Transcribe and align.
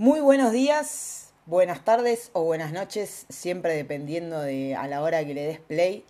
Muy 0.00 0.20
buenos 0.20 0.52
días, 0.52 1.32
buenas 1.44 1.84
tardes 1.84 2.30
o 2.32 2.44
buenas 2.44 2.72
noches, 2.72 3.26
siempre 3.30 3.74
dependiendo 3.74 4.40
de 4.40 4.76
a 4.76 4.86
la 4.86 5.02
hora 5.02 5.26
que 5.26 5.34
le 5.34 5.42
des 5.44 5.58
play 5.58 6.04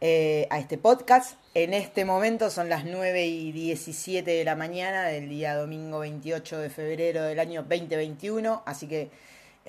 eh, 0.00 0.48
a 0.50 0.58
este 0.58 0.76
podcast. 0.76 1.36
En 1.54 1.72
este 1.72 2.04
momento 2.04 2.50
son 2.50 2.68
las 2.68 2.84
9 2.84 3.24
y 3.24 3.52
17 3.52 4.28
de 4.28 4.44
la 4.44 4.56
mañana 4.56 5.04
del 5.04 5.28
día 5.28 5.54
domingo 5.54 6.00
28 6.00 6.58
de 6.58 6.68
febrero 6.68 7.22
del 7.22 7.38
año 7.38 7.62
2021, 7.62 8.64
así 8.66 8.88
que, 8.88 9.12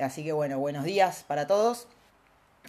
así 0.01 0.23
que 0.23 0.31
bueno, 0.31 0.57
buenos 0.57 0.83
días 0.83 1.23
para 1.27 1.45
todos. 1.45 1.87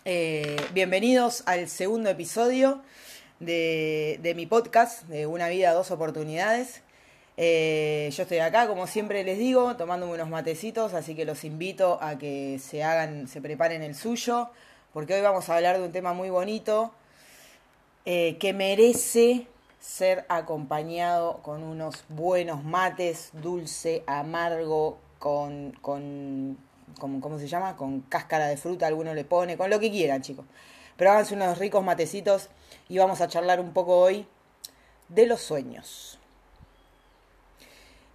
Eh, 0.05 0.59
bienvenidos 0.75 1.45
al 1.47 1.71
segundo 1.71 2.11
episodio 2.11 2.83
de, 3.41 4.21
de 4.23 4.35
mi 4.35 4.45
podcast 4.45 5.05
de 5.05 5.27
Una 5.27 5.49
vida, 5.49 5.73
dos 5.73 5.91
oportunidades. 5.91 6.84
Eh, 7.37 8.11
yo 8.13 8.23
estoy 8.23 8.39
acá, 8.39 8.69
como 8.69 8.87
siempre 8.87 9.25
les 9.25 9.39
digo, 9.39 9.77
tomándome 9.77 10.15
unos 10.15 10.29
matecitos, 10.29 10.95
así 10.95 11.17
que 11.17 11.25
los 11.25 11.43
invito 11.45 11.99
a 12.01 12.17
que 12.17 12.61
se 12.61 12.85
hagan, 12.85 13.27
se 13.27 13.41
preparen 13.41 13.83
el 13.83 13.97
suyo, 13.97 14.51
porque 14.93 15.15
hoy 15.15 15.21
vamos 15.21 15.49
a 15.49 15.57
hablar 15.57 15.79
de 15.79 15.85
un 15.85 15.91
tema 15.91 16.13
muy 16.13 16.31
bonito 16.31 16.93
eh, 18.05 18.37
que 18.39 18.53
merece 18.53 19.49
ser 19.81 20.25
acompañado 20.29 21.39
con 21.43 21.63
unos 21.65 22.05
buenos 22.09 22.63
mates, 22.63 23.31
dulce, 23.33 24.05
amargo, 24.07 24.99
con, 25.19 25.73
con, 25.83 26.57
con, 27.01 27.21
¿cómo 27.21 27.39
se 27.39 27.49
llama? 27.49 27.77
Con 27.77 28.03
cáscara 28.03 28.47
de 28.47 28.57
fruta, 28.57 28.87
alguno 28.87 29.13
le 29.13 29.25
pone, 29.25 29.57
con 29.57 29.71
lo 29.71 29.81
que 29.81 29.91
quieran, 29.91 30.23
chicos. 30.23 30.47
Pero 30.97 31.11
háganse 31.11 31.35
unos 31.35 31.59
ricos 31.59 31.83
matecitos 31.83 32.49
y 32.89 32.99
vamos 32.99 33.21
a 33.21 33.27
charlar 33.27 33.59
un 33.59 33.73
poco 33.73 33.99
hoy 33.99 34.27
de 35.09 35.27
los 35.27 35.41
sueños. 35.41 36.21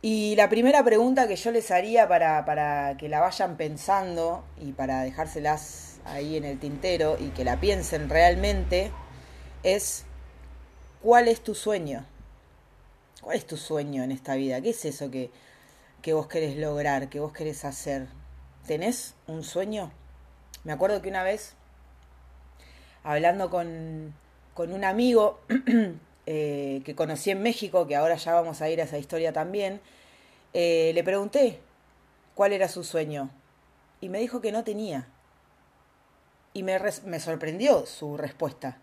Y 0.02 0.36
la 0.38 0.48
primera 0.48 0.82
pregunta 0.84 1.28
que 1.28 1.36
yo 1.36 1.52
les 1.52 1.72
haría 1.72 2.08
para, 2.08 2.46
para, 2.46 2.96
que 2.98 3.10
la 3.10 3.20
vayan 3.20 3.58
pensando 3.58 4.46
y 4.58 4.72
para 4.72 5.02
dejárselas 5.02 6.00
ahí 6.06 6.38
en 6.38 6.46
el 6.46 6.58
tintero 6.58 7.18
y 7.20 7.30
que 7.32 7.44
la 7.44 7.60
piensen 7.60 8.08
realmente 8.08 8.92
es, 9.64 10.06
¿cuál 11.02 11.28
es 11.28 11.42
tu 11.42 11.54
sueño? 11.54 12.06
¿Cuál 13.22 13.36
es 13.36 13.46
tu 13.46 13.58
sueño 13.58 14.02
en 14.04 14.12
esta 14.12 14.36
vida? 14.36 14.62
¿Qué 14.62 14.70
es 14.70 14.86
eso 14.86 15.12
que, 15.12 15.32
que 16.02 16.14
vos 16.14 16.28
querés 16.28 16.56
lograr, 16.56 17.10
que 17.10 17.20
vos 17.20 17.34
querés 17.34 17.66
hacer? 17.66 18.08
¿Tenés 18.66 19.16
un 19.28 19.44
sueño? 19.44 19.92
Me 20.64 20.72
acuerdo 20.72 21.02
que 21.02 21.10
una 21.10 21.24
vez, 21.24 21.56
hablando 23.04 23.50
con, 23.50 24.14
con 24.54 24.72
un 24.72 24.86
amigo, 24.86 25.42
eh, 26.26 26.82
que 26.86 26.96
conocí 26.96 27.32
en 27.32 27.42
México, 27.42 27.88
que 27.88 27.96
ahora 27.96 28.16
ya 28.16 28.34
vamos 28.34 28.62
a 28.62 28.70
ir 28.70 28.80
a 28.80 28.86
esa 28.86 28.98
historia 28.98 29.34
también, 29.34 29.82
eh, 30.54 30.92
le 30.94 31.04
pregunté 31.04 31.60
cuál 32.36 32.54
era 32.54 32.68
su 32.68 32.84
sueño 32.84 33.30
y 34.02 34.10
me 34.10 34.20
dijo 34.20 34.42
que 34.42 34.52
no 34.52 34.64
tenía. 34.64 35.08
Y 36.54 36.64
me, 36.64 36.80
me 37.06 37.20
sorprendió 37.20 37.86
su 37.86 38.18
respuesta, 38.18 38.78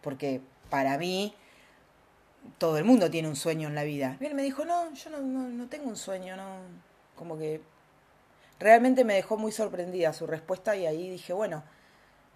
porque 0.00 0.40
para 0.70 0.96
mí 0.96 1.34
todo 2.58 2.78
el 2.78 2.84
mundo 2.84 3.10
tiene 3.10 3.28
un 3.28 3.36
sueño 3.36 3.68
en 3.68 3.74
la 3.74 3.84
vida. 3.84 4.16
Y 4.20 4.26
él 4.26 4.34
me 4.34 4.42
dijo, 4.42 4.64
no, 4.64 4.92
yo 4.94 5.10
no, 5.10 5.20
no, 5.20 5.48
no 5.48 5.68
tengo 5.68 5.88
un 5.88 5.96
sueño, 5.96 6.36
no. 6.36 6.60
Como 7.16 7.38
que 7.38 7.60
realmente 8.58 9.04
me 9.04 9.14
dejó 9.14 9.36
muy 9.36 9.52
sorprendida 9.52 10.12
su 10.12 10.26
respuesta 10.26 10.76
y 10.76 10.86
ahí 10.86 11.10
dije, 11.10 11.32
bueno, 11.32 11.62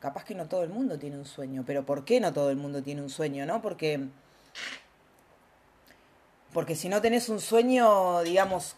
capaz 0.00 0.24
que 0.24 0.34
no 0.34 0.48
todo 0.48 0.62
el 0.62 0.70
mundo 0.70 0.98
tiene 0.98 1.16
un 1.16 1.24
sueño, 1.24 1.64
pero 1.66 1.86
¿por 1.86 2.04
qué 2.04 2.20
no 2.20 2.32
todo 2.32 2.50
el 2.50 2.56
mundo 2.56 2.82
tiene 2.82 3.02
un 3.02 3.10
sueño, 3.10 3.46
no? 3.46 3.62
Porque 3.62 4.08
porque 6.54 6.76
si 6.76 6.88
no 6.88 7.02
tenés 7.02 7.28
un 7.28 7.40
sueño, 7.40 8.22
digamos, 8.22 8.76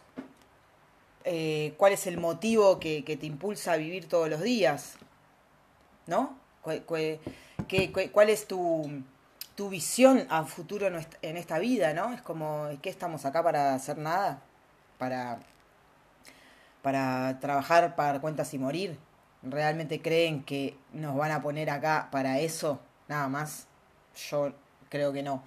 eh, 1.24 1.74
¿cuál 1.76 1.92
es 1.92 2.06
el 2.06 2.16
motivo 2.16 2.80
que, 2.80 3.02
te 3.02 3.26
impulsa 3.26 3.74
a 3.74 3.76
vivir 3.76 4.08
todos 4.08 4.30
los 4.30 4.40
días? 4.40 4.94
¿No? 6.06 6.38
¿Cuál, 6.62 6.82
cuál 6.84 8.30
es 8.30 8.48
tu, 8.48 9.02
tu, 9.54 9.68
visión 9.68 10.26
a 10.30 10.44
futuro 10.44 10.86
en 10.86 11.36
esta 11.36 11.58
vida? 11.58 11.92
¿No? 11.92 12.14
Es 12.14 12.22
como, 12.22 12.66
¿qué 12.80 12.88
estamos 12.88 13.26
acá 13.26 13.42
para 13.42 13.74
hacer 13.74 13.98
nada? 13.98 14.40
Para, 14.98 15.38
para 16.80 17.38
trabajar, 17.40 17.94
para 17.94 18.20
cuentas 18.20 18.54
y 18.54 18.58
morir. 18.58 18.98
¿Realmente 19.42 20.00
creen 20.00 20.42
que 20.44 20.78
nos 20.94 21.14
van 21.14 21.30
a 21.30 21.42
poner 21.42 21.68
acá 21.68 22.08
para 22.10 22.40
eso? 22.40 22.80
Nada 23.06 23.28
más. 23.28 23.66
Yo 24.30 24.54
creo 24.88 25.12
que 25.12 25.22
no. 25.22 25.42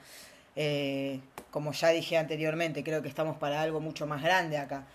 Eh, 0.56 1.22
como 1.52 1.72
ya 1.72 1.90
dije 1.90 2.18
anteriormente, 2.18 2.84
creo 2.84 3.02
que 3.02 3.10
estamos 3.10 3.38
para 3.38 3.62
algo 3.62 3.80
mucho 3.80 4.06
más 4.08 4.22
grande 4.22 4.58
acá 4.58 4.86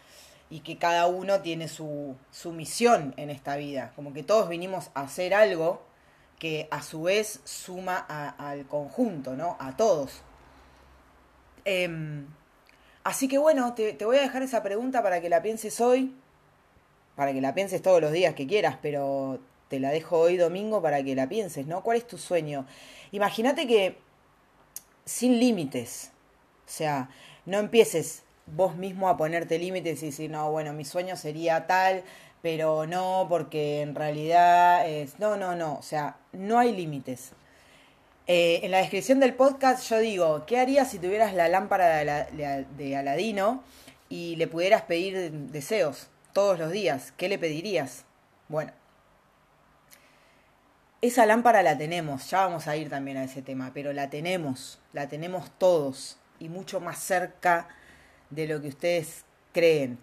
y 0.50 0.60
que 0.60 0.78
cada 0.78 1.06
uno 1.06 1.40
tiene 1.40 1.68
su, 1.68 2.16
su 2.30 2.52
misión 2.52 3.14
en 3.16 3.30
esta 3.30 3.56
vida, 3.56 3.92
como 3.96 4.12
que 4.12 4.22
todos 4.22 4.48
vinimos 4.48 4.90
a 4.94 5.02
hacer 5.02 5.34
algo 5.34 5.82
que 6.38 6.68
a 6.70 6.82
su 6.82 7.04
vez 7.04 7.40
suma 7.44 7.96
al 7.96 8.66
conjunto, 8.66 9.34
¿no? 9.34 9.56
A 9.58 9.76
todos. 9.76 10.22
Eh, 11.64 11.88
así 13.02 13.28
que 13.28 13.38
bueno, 13.38 13.74
te, 13.74 13.94
te 13.94 14.04
voy 14.04 14.18
a 14.18 14.22
dejar 14.22 14.42
esa 14.42 14.62
pregunta 14.62 15.02
para 15.02 15.20
que 15.20 15.28
la 15.28 15.42
pienses 15.42 15.80
hoy, 15.80 16.14
para 17.16 17.32
que 17.32 17.40
la 17.40 17.54
pienses 17.54 17.80
todos 17.82 18.00
los 18.00 18.12
días 18.12 18.34
que 18.34 18.46
quieras, 18.46 18.78
pero 18.82 19.40
te 19.68 19.80
la 19.80 19.90
dejo 19.90 20.18
hoy 20.18 20.36
domingo 20.36 20.82
para 20.82 21.02
que 21.02 21.14
la 21.14 21.28
pienses, 21.28 21.66
¿no? 21.66 21.82
¿Cuál 21.82 21.96
es 21.96 22.06
tu 22.06 22.18
sueño? 22.18 22.66
Imagínate 23.12 23.66
que 23.66 23.98
sin 25.04 25.38
límites, 25.38 26.10
o 26.66 26.70
sea, 26.70 27.08
no 27.46 27.58
empieces 27.58 28.22
vos 28.46 28.76
mismo 28.76 29.08
a 29.08 29.16
ponerte 29.16 29.58
límites 29.58 30.02
y 30.02 30.06
decir, 30.06 30.30
no, 30.30 30.50
bueno, 30.50 30.72
mi 30.72 30.84
sueño 30.84 31.16
sería 31.16 31.66
tal, 31.66 32.04
pero 32.42 32.86
no, 32.86 33.26
porque 33.28 33.80
en 33.80 33.94
realidad 33.94 34.88
es... 34.88 35.18
No, 35.18 35.36
no, 35.36 35.56
no, 35.56 35.74
o 35.74 35.82
sea, 35.82 36.16
no 36.32 36.58
hay 36.58 36.74
límites. 36.74 37.32
Eh, 38.26 38.60
en 38.62 38.70
la 38.70 38.78
descripción 38.78 39.20
del 39.20 39.34
podcast 39.34 39.88
yo 39.88 39.98
digo, 39.98 40.44
¿qué 40.46 40.58
harías 40.58 40.90
si 40.90 40.98
tuvieras 40.98 41.34
la 41.34 41.48
lámpara 41.48 42.24
de, 42.24 42.66
de 42.76 42.96
Aladino 42.96 43.62
y 44.08 44.36
le 44.36 44.46
pudieras 44.46 44.82
pedir 44.82 45.30
deseos 45.30 46.08
todos 46.32 46.58
los 46.58 46.70
días? 46.70 47.12
¿Qué 47.16 47.28
le 47.28 47.38
pedirías? 47.38 48.04
Bueno, 48.48 48.72
esa 51.02 51.26
lámpara 51.26 51.62
la 51.62 51.76
tenemos, 51.76 52.30
ya 52.30 52.46
vamos 52.46 52.66
a 52.66 52.76
ir 52.76 52.88
también 52.88 53.18
a 53.18 53.24
ese 53.24 53.42
tema, 53.42 53.72
pero 53.74 53.92
la 53.92 54.08
tenemos, 54.08 54.80
la 54.94 55.06
tenemos 55.06 55.50
todos 55.58 56.16
y 56.38 56.48
mucho 56.48 56.80
más 56.80 56.98
cerca 56.98 57.68
de 58.30 58.46
lo 58.46 58.60
que 58.60 58.68
ustedes 58.68 59.24
creen. 59.52 59.98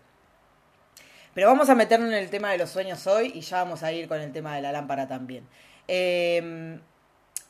Pero 1.33 1.47
vamos 1.47 1.69
a 1.69 1.75
meternos 1.75 2.09
en 2.09 2.15
el 2.15 2.29
tema 2.29 2.51
de 2.51 2.57
los 2.57 2.69
sueños 2.69 3.07
hoy 3.07 3.31
y 3.33 3.41
ya 3.41 3.63
vamos 3.63 3.83
a 3.83 3.91
ir 3.91 4.07
con 4.07 4.19
el 4.19 4.31
tema 4.31 4.55
de 4.55 4.61
la 4.61 4.71
lámpara 4.71 5.07
también. 5.07 5.47
Eh, 5.87 6.79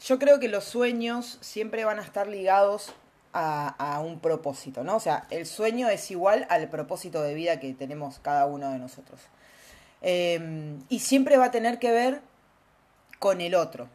yo 0.04 0.18
creo 0.20 0.40
que 0.40 0.48
los 0.48 0.64
sueños 0.64 1.38
siempre 1.42 1.86
van 1.86 2.00
a 2.00 2.04
estar 2.04 2.28
ligados 2.28 2.94
a, 3.34 4.02
un 4.04 4.20
propósito, 4.20 4.84
¿no? 4.84 4.98
O 4.98 5.00
sea, 5.00 5.26
el 5.30 5.46
sueño 5.46 5.88
es 5.90 6.12
igual 6.12 6.46
al 6.50 6.68
propósito 6.70 7.22
de 7.22 7.34
vida 7.34 7.60
que 7.60 7.74
tenemos 7.74 8.20
cada 8.20 8.46
uno 8.46 8.72
de 8.72 8.80
nosotros. 8.80 9.22
Eh, 10.02 10.76
y 10.90 11.00
siempre 11.00 11.38
va 11.38 11.46
a 11.46 11.52
tener 11.52 11.80
que 11.80 11.92
ver 11.92 12.22
con 13.20 13.40
el 13.40 13.56
otro. 13.56 13.88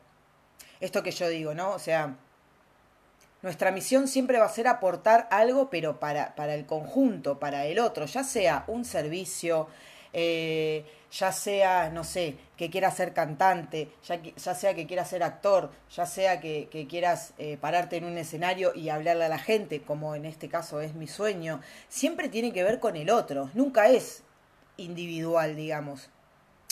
Esto 0.81 1.03
que 1.03 1.11
yo 1.11 1.29
digo, 1.29 1.55
¿no? 1.55 1.73
O 1.73 1.79
sea, 1.79 2.17
nuestra 3.47 3.71
misión 3.71 4.09
siempre 4.09 4.41
va 4.41 4.47
a 4.47 4.49
ser 4.49 4.67
aportar 4.67 5.29
algo, 5.31 5.71
pero 5.71 6.01
para, 6.01 6.35
para 6.35 6.55
el 6.55 6.67
conjunto, 6.67 7.39
para 7.39 7.65
el 7.67 7.79
otro, 7.79 8.05
ya 8.05 8.25
sea 8.25 8.65
un 8.67 8.85
servicio, 8.85 9.69
eh, 10.13 10.85
ya 11.13 11.31
sea, 11.31 11.89
no 11.91 12.03
sé, 12.03 12.39
que 12.57 12.71
quieras 12.71 12.97
ser 12.97 13.15
cantante, 13.15 13.93
ya, 14.03 14.53
sea 14.57 14.75
que 14.75 14.89
quieras 14.89 15.11
ser 15.11 15.23
actor, 15.23 15.71
ya 15.95 16.07
sea 16.07 16.41
que, 16.41 16.67
que 16.73 16.89
quieras 16.89 17.35
eh, 17.39 17.57
pararte 17.57 17.99
en 17.99 18.07
un 18.07 18.19
escenario 18.19 18.75
y 18.75 18.89
hablarle 18.89 19.27
a 19.27 19.29
la 19.29 19.39
gente, 19.39 19.81
como 19.81 20.17
en 20.17 20.25
este 20.25 20.49
caso 20.49 20.81
es 20.81 20.95
mi 20.95 21.07
sueño, 21.07 21.61
siempre 21.89 22.29
tiene 22.29 22.53
que 22.53 22.65
ver 22.65 22.81
con 22.81 22.97
el 22.97 23.11
otro, 23.11 23.49
nunca 23.55 23.87
es 23.87 24.25
individual, 24.77 25.55
digamos. 25.55 26.11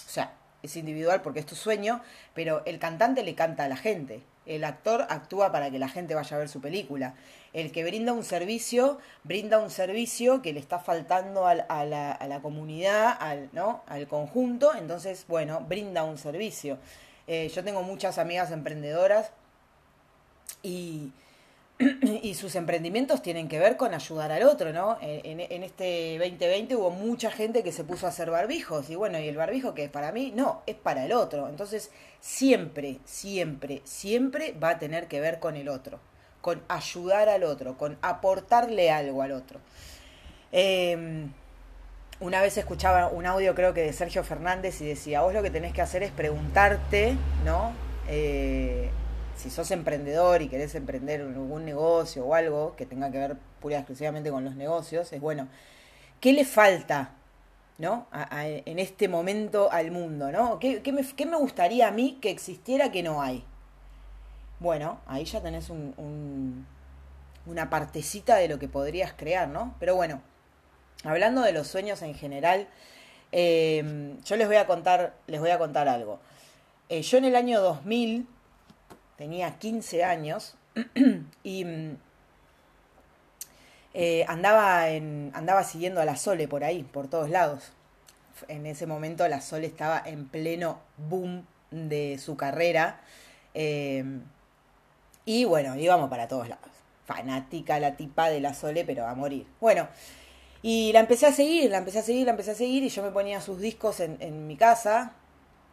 O 0.05 0.11
sea, 0.11 0.35
es 0.65 0.75
individual 0.75 1.23
porque 1.23 1.39
es 1.39 1.47
tu 1.47 1.55
sueño, 1.55 2.03
pero 2.35 2.65
el 2.67 2.81
cantante 2.81 3.23
le 3.23 3.37
canta 3.37 3.63
a 3.63 3.69
la 3.69 3.77
gente. 3.77 4.25
El 4.47 4.65
actor 4.65 5.07
actúa 5.09 5.51
para 5.53 5.71
que 5.71 5.79
la 5.79 5.89
gente 5.89 6.15
vaya 6.15 6.37
a 6.37 6.39
ver 6.39 6.49
su 6.49 6.61
película. 6.61 7.15
El 7.53 7.73
que 7.73 7.85
brinda 7.85 8.13
un 8.13 8.25
servicio, 8.25 8.99
brinda 9.23 9.59
un 9.59 9.71
servicio 9.71 10.43
que 10.43 10.53
le 10.53 10.61
está 10.61 10.79
faltando 10.79 11.47
al, 11.47 11.65
a, 11.69 11.85
la, 11.85 12.41
comunidad, 12.43 13.17
al, 13.19 13.49
¿no? 13.53 13.83
al 13.87 14.09
conjunto, 14.09 14.75
entonces, 14.75 15.25
bueno, 15.29 15.65
brinda 15.67 16.05
un 16.05 16.19
servicio. 16.19 16.79
Eh, 17.27 17.49
yo 17.55 17.65
tengo 17.65 17.83
muchas 17.83 18.19
amigas 18.19 18.51
emprendedoras 18.51 19.31
y, 20.63 21.13
y 22.23 22.35
sus 22.35 22.55
emprendimientos 22.55 23.23
tienen 23.23 23.49
que 23.49 23.59
ver 23.59 23.77
con 23.77 23.95
ayudar 23.95 24.31
al 24.31 24.43
otro, 24.45 24.73
¿no? 24.73 24.99
En, 25.01 25.41
en, 25.41 25.63
este 25.63 26.19
2020 26.19 26.77
hubo 26.77 26.91
mucha 26.91 27.31
gente 27.31 27.63
que 27.63 27.73
se 27.73 27.85
puso 27.85 28.07
a 28.07 28.11
hacer 28.11 28.31
barbijos 28.31 28.91
y 28.91 28.95
bueno, 28.95 29.19
y 29.19 29.29
el 29.29 29.37
barbijo 29.37 29.75
que 29.75 29.85
es 29.85 29.91
para 29.91 30.13
mí, 30.13 30.33
no, 30.35 30.63
es 30.67 30.77
para 30.77 31.05
el 31.05 31.13
otro. 31.13 31.49
Entonces, 31.49 31.91
siempre, 32.25 33.01
siempre, 33.05 33.83
siempre 33.85 34.53
va 34.53 34.71
a 34.71 34.79
tener 34.79 35.09
que 35.09 35.21
ver 35.21 35.41
con 35.41 35.57
el 35.57 35.69
otro, 35.69 36.01
con 36.41 36.63
ayudar 36.69 37.29
al 37.29 37.43
otro, 37.43 37.77
con 37.77 37.99
aportarle 38.01 38.91
algo 38.91 39.21
al 39.21 39.33
otro. 39.33 39.61
Eh, 40.51 41.27
una 42.21 42.41
vez 42.41 42.57
escuchaba 42.57 43.09
un 43.09 43.27
audio 43.27 43.55
creo 43.55 43.75
que 43.75 43.83
de 43.83 43.93
Sergio 43.93 44.25
Fernández 44.25 44.81
y 44.81 44.87
decía, 44.87 45.21
vos 45.21 45.35
lo 45.35 45.43
que 45.43 45.51
tenés 45.51 45.75
que 45.75 45.83
hacer 45.83 46.03
es 46.03 46.13
preguntarte, 46.13 47.15
¿no? 47.45 47.73
Eh, 48.09 48.89
si 49.37 49.51
sos 49.51 49.71
emprendedor 49.71 50.41
y 50.41 50.49
querés 50.49 50.75
emprender 50.77 51.21
algún 51.21 51.67
negocio 51.67 52.25
o 52.25 52.35
algo 52.35 52.75
que 52.75 52.87
tenga 52.87 53.11
que 53.11 53.19
ver 53.19 53.37
pura 53.61 53.75
y 53.75 53.79
exclusivamente 53.81 54.31
con 54.31 54.45
los 54.45 54.57
negocios, 54.57 55.13
es 55.13 55.21
bueno, 55.21 55.49
¿qué 56.21 56.33
le 56.33 56.47
falta, 56.47 57.11
¿no? 57.79 58.07
en 58.31 58.79
este 58.79 59.09
momento 59.09 59.71
al 59.73 59.91
mundo, 59.91 60.31
¿no? 60.31 60.59
¿Qué, 60.59 60.81
me, 60.93 61.37
gustaría 61.37 61.89
a 61.89 61.91
mí 61.91 62.19
que 62.21 62.31
existiera 62.31 62.93
que 62.93 63.03
no 63.03 63.21
hay? 63.21 63.45
Bueno, 64.61 65.01
ahí 65.07 65.25
ya 65.25 65.43
tenés 65.43 65.71
un, 65.71 66.67
una 67.47 67.71
partecita 67.71 68.37
de 68.37 68.49
lo 68.49 68.59
que 68.59 68.69
podrías 68.69 69.13
crear, 69.13 69.49
¿no? 69.49 69.75
Pero 69.81 69.97
bueno, 69.97 70.23
hablando 71.03 71.43
de 71.43 71.53
los 71.53 71.67
sueños 71.67 72.03
en 72.03 72.15
general, 72.15 72.69
eh, 73.33 74.15
yo 74.25 74.37
les 74.37 74.47
voy 74.47 74.57
a 74.57 74.67
contar, 74.67 75.15
les 75.27 75.41
voy 75.41 75.51
a 75.51 75.59
contar 75.59 75.89
algo. 75.89 76.21
Eh, 76.89 77.03
yo 77.03 77.19
en 77.19 77.25
el 77.25 77.35
año 77.35 77.61
2000 77.61 78.29
tenía 79.17 79.59
15 79.59 80.05
años 80.05 80.57
y 81.43 81.65
mm, 81.65 81.97
eh, 83.95 84.25
andaba, 84.29 84.85
andaba 84.85 85.65
siguiendo 85.65 86.01
a 86.01 86.05
la 86.05 86.17
Sole 86.17 86.49
por 86.49 86.65
ahí, 86.65 86.83
por 86.83 87.09
todos 87.09 87.31
lados. 87.31 87.73
En 88.49 88.67
ese 88.67 88.87
momento 88.87 89.27
la 89.29 89.41
Sole 89.41 89.67
estaba 89.67 90.03
en 90.05 90.29
pleno 90.29 90.81
boom 91.09 91.47
de 91.71 92.19
su 92.19 92.37
carrera. 92.37 93.01
y 95.25 95.45
bueno, 95.45 95.77
íbamos 95.77 96.11
para 96.11 96.29
todos 96.29 96.49
lados. 96.49 96.71
Fanática 97.07 97.79
la 97.81 97.97
tipa 97.97 98.29
de 98.31 98.41
la 98.41 98.55
Sole, 98.55 98.85
pero 98.85 99.07
a 99.07 99.15
morir. 99.15 99.47
Bueno, 99.61 99.89
y 100.67 100.93
la 100.93 101.01
empecé 101.01 101.27
a 101.27 101.33
seguir, 101.33 101.71
la 101.71 101.77
empecé 101.77 101.99
a 101.99 102.03
seguir, 102.03 102.25
la 102.25 102.31
empecé 102.31 102.53
a 102.53 102.55
seguir 102.55 102.83
y 102.85 102.89
yo 102.89 103.03
me 103.03 103.11
ponía 103.11 103.39
sus 103.43 103.61
discos 103.61 104.01
en, 104.01 104.47
mi 104.47 104.57
casa. 104.57 105.13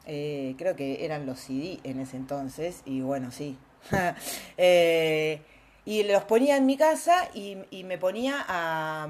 Eh, 0.06 0.54
creo 0.58 0.76
que 0.76 1.06
eran 1.06 1.26
los 1.26 1.40
CD 1.40 1.80
en 1.86 2.02
ese 2.02 2.18
entonces 2.18 2.82
y 2.86 3.00
bueno, 3.00 3.32
sí. 3.32 3.58
Eh, 4.58 5.40
y 5.86 6.04
los 6.04 6.24
ponía 6.24 6.58
en 6.58 6.66
mi 6.66 6.78
casa 6.78 7.30
y, 7.34 7.84
me 7.84 7.98
ponía 7.98 8.46
a, 8.48 9.08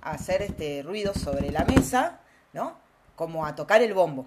hacer 0.00 0.42
este 0.42 0.82
ruido 0.82 1.12
sobre 1.14 1.50
la 1.50 1.64
mesa, 1.64 2.20
¿no? 2.52 2.76
Como 3.16 3.44
a 3.44 3.54
tocar 3.54 3.82
el 3.82 3.94
bombo. 3.94 4.26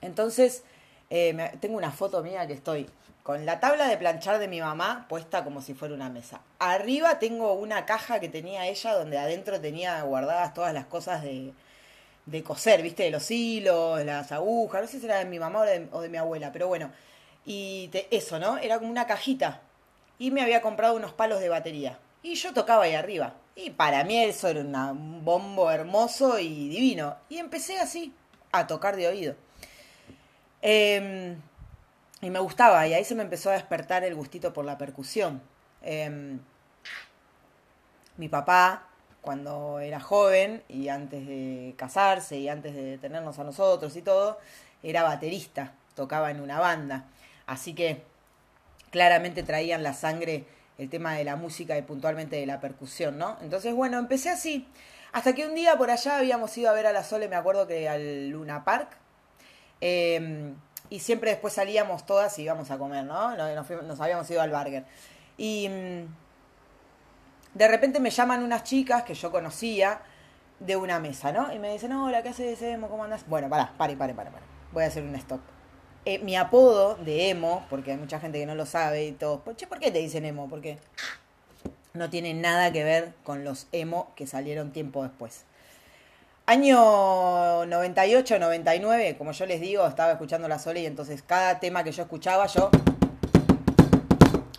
Entonces, 0.00 0.62
eh, 1.10 1.52
tengo 1.60 1.76
una 1.76 1.90
foto 1.90 2.22
mía 2.22 2.46
que 2.46 2.52
estoy 2.52 2.88
con 3.22 3.46
la 3.46 3.60
tabla 3.60 3.86
de 3.86 3.96
planchar 3.96 4.38
de 4.38 4.48
mi 4.48 4.60
mamá 4.60 5.06
puesta 5.08 5.44
como 5.44 5.62
si 5.62 5.74
fuera 5.74 5.94
una 5.94 6.10
mesa. 6.10 6.40
Arriba 6.58 7.18
tengo 7.18 7.52
una 7.54 7.86
caja 7.86 8.20
que 8.20 8.28
tenía 8.28 8.66
ella 8.66 8.94
donde 8.94 9.18
adentro 9.18 9.60
tenía 9.60 10.02
guardadas 10.02 10.54
todas 10.54 10.74
las 10.74 10.86
cosas 10.86 11.22
de, 11.22 11.52
de 12.26 12.42
coser, 12.42 12.82
¿viste? 12.82 13.04
De 13.04 13.10
los 13.10 13.30
hilos, 13.30 14.04
las 14.04 14.32
agujas, 14.32 14.82
no 14.82 14.88
sé 14.88 15.00
si 15.00 15.06
era 15.06 15.18
de 15.18 15.24
mi 15.24 15.38
mamá 15.38 15.60
o 15.92 16.00
de, 16.00 16.08
mi 16.08 16.16
abuela, 16.18 16.52
pero 16.52 16.68
bueno. 16.68 16.90
Y 17.44 17.90
eso, 18.10 18.38
¿no? 18.38 18.58
Era 18.58 18.78
como 18.78 18.90
una 18.90 19.06
cajita. 19.06 19.60
Y 20.18 20.30
me 20.30 20.42
había 20.42 20.62
comprado 20.62 20.94
unos 20.94 21.12
palos 21.12 21.40
de 21.40 21.48
batería. 21.48 21.98
Y 22.22 22.34
yo 22.34 22.52
tocaba 22.52 22.84
ahí 22.84 22.94
arriba. 22.94 23.34
Y 23.56 23.70
para 23.70 24.04
mí 24.04 24.22
eso 24.22 24.48
era 24.48 24.60
un 24.60 25.24
bombo 25.24 25.70
hermoso 25.70 26.38
y 26.38 26.68
divino. 26.68 27.16
Y 27.28 27.38
empecé 27.38 27.78
así, 27.78 28.14
a 28.52 28.66
tocar 28.66 28.96
de 28.96 29.08
oído. 29.08 29.34
Eh, 30.62 31.36
y 32.22 32.30
me 32.30 32.38
gustaba, 32.38 32.86
y 32.86 32.94
ahí 32.94 33.04
se 33.04 33.16
me 33.16 33.24
empezó 33.24 33.50
a 33.50 33.54
despertar 33.54 34.04
el 34.04 34.14
gustito 34.14 34.52
por 34.52 34.64
la 34.64 34.78
percusión. 34.78 35.42
Em, 35.82 36.38
mi 38.16 38.28
papá, 38.28 38.86
cuando 39.20 39.80
era 39.80 39.98
joven 39.98 40.62
y 40.68 40.88
antes 40.88 41.26
de 41.26 41.74
casarse 41.76 42.38
y 42.38 42.48
antes 42.48 42.74
de 42.74 42.96
tenernos 42.98 43.40
a 43.40 43.44
nosotros 43.44 43.96
y 43.96 44.02
todo, 44.02 44.38
era 44.84 45.02
baterista, 45.02 45.74
tocaba 45.96 46.30
en 46.30 46.40
una 46.40 46.60
banda. 46.60 47.06
Así 47.46 47.74
que 47.74 48.04
claramente 48.92 49.42
traían 49.42 49.82
la 49.82 49.94
sangre 49.94 50.44
el 50.78 50.88
tema 50.88 51.14
de 51.14 51.24
la 51.24 51.34
música 51.34 51.76
y 51.76 51.82
puntualmente 51.82 52.36
de 52.36 52.46
la 52.46 52.60
percusión, 52.60 53.18
¿no? 53.18 53.38
Entonces, 53.40 53.74
bueno, 53.74 53.98
empecé 53.98 54.30
así. 54.30 54.68
Hasta 55.12 55.34
que 55.34 55.46
un 55.46 55.54
día 55.54 55.76
por 55.76 55.90
allá 55.90 56.18
habíamos 56.18 56.56
ido 56.56 56.70
a 56.70 56.72
ver 56.72 56.86
a 56.86 56.92
la 56.92 57.02
Sole, 57.02 57.28
me 57.28 57.36
acuerdo 57.36 57.66
que 57.66 57.88
al 57.88 58.28
Luna 58.28 58.64
Park. 58.64 58.96
Eh, 59.80 60.54
y 60.92 61.00
siempre 61.00 61.30
después 61.30 61.54
salíamos 61.54 62.04
todas 62.04 62.38
y 62.38 62.42
íbamos 62.42 62.70
a 62.70 62.76
comer, 62.78 63.04
¿no? 63.04 63.34
Nos, 63.34 64.00
habíamos 64.00 64.30
ido 64.30 64.42
al 64.42 64.50
burger. 64.50 64.84
Y 65.38 65.68
mm, 65.68 66.06
de 67.54 67.68
repente 67.68 67.98
me 67.98 68.10
llaman 68.10 68.42
unas 68.42 68.62
chicas 68.64 69.02
que 69.02 69.14
yo 69.14 69.30
conocía 69.30 70.02
de 70.60 70.76
una 70.76 70.98
mesa, 70.98 71.32
¿no? 71.32 71.52
Y 71.52 71.58
me 71.58 71.72
dicen, 71.72 71.92
hola, 71.92 72.22
¿qué 72.22 72.28
haces? 72.28 72.58
¿Cómo 72.88 73.04
andas? 73.04 73.26
Bueno, 73.26 73.48
pará, 73.48 73.72
pare, 73.78 73.96
pare, 73.96 74.14
pare, 74.14 74.30
pare. 74.30 74.44
Voy 74.72 74.84
a 74.84 74.88
hacer 74.88 75.02
un 75.02 75.14
stop. 75.14 75.40
Eh, 76.04 76.18
mi 76.18 76.34
apodo 76.34 76.96
de 76.96 77.30
emo, 77.30 77.64
porque 77.70 77.92
hay 77.92 77.96
mucha 77.96 78.18
gente 78.18 78.38
que 78.38 78.46
no 78.46 78.56
lo 78.56 78.66
sabe 78.66 79.06
y 79.06 79.12
todo. 79.12 79.42
Che, 79.54 79.68
¿por 79.68 79.78
qué 79.78 79.92
te 79.92 80.00
dicen 80.00 80.24
emo? 80.24 80.48
Porque 80.48 80.78
no 81.94 82.10
tiene 82.10 82.34
nada 82.34 82.72
que 82.72 82.82
ver 82.82 83.12
con 83.22 83.44
los 83.44 83.68
emo 83.70 84.12
que 84.16 84.26
salieron 84.26 84.72
tiempo 84.72 85.04
después. 85.04 85.44
Año 86.46 87.64
98, 87.66 88.40
99, 88.40 89.16
como 89.16 89.30
yo 89.30 89.46
les 89.46 89.60
digo, 89.60 89.86
estaba 89.86 90.10
escuchando 90.10 90.48
la 90.48 90.58
Sole 90.58 90.80
y 90.80 90.86
entonces 90.86 91.22
cada 91.22 91.60
tema 91.60 91.84
que 91.84 91.92
yo 91.92 92.02
escuchaba 92.02 92.48
yo 92.48 92.68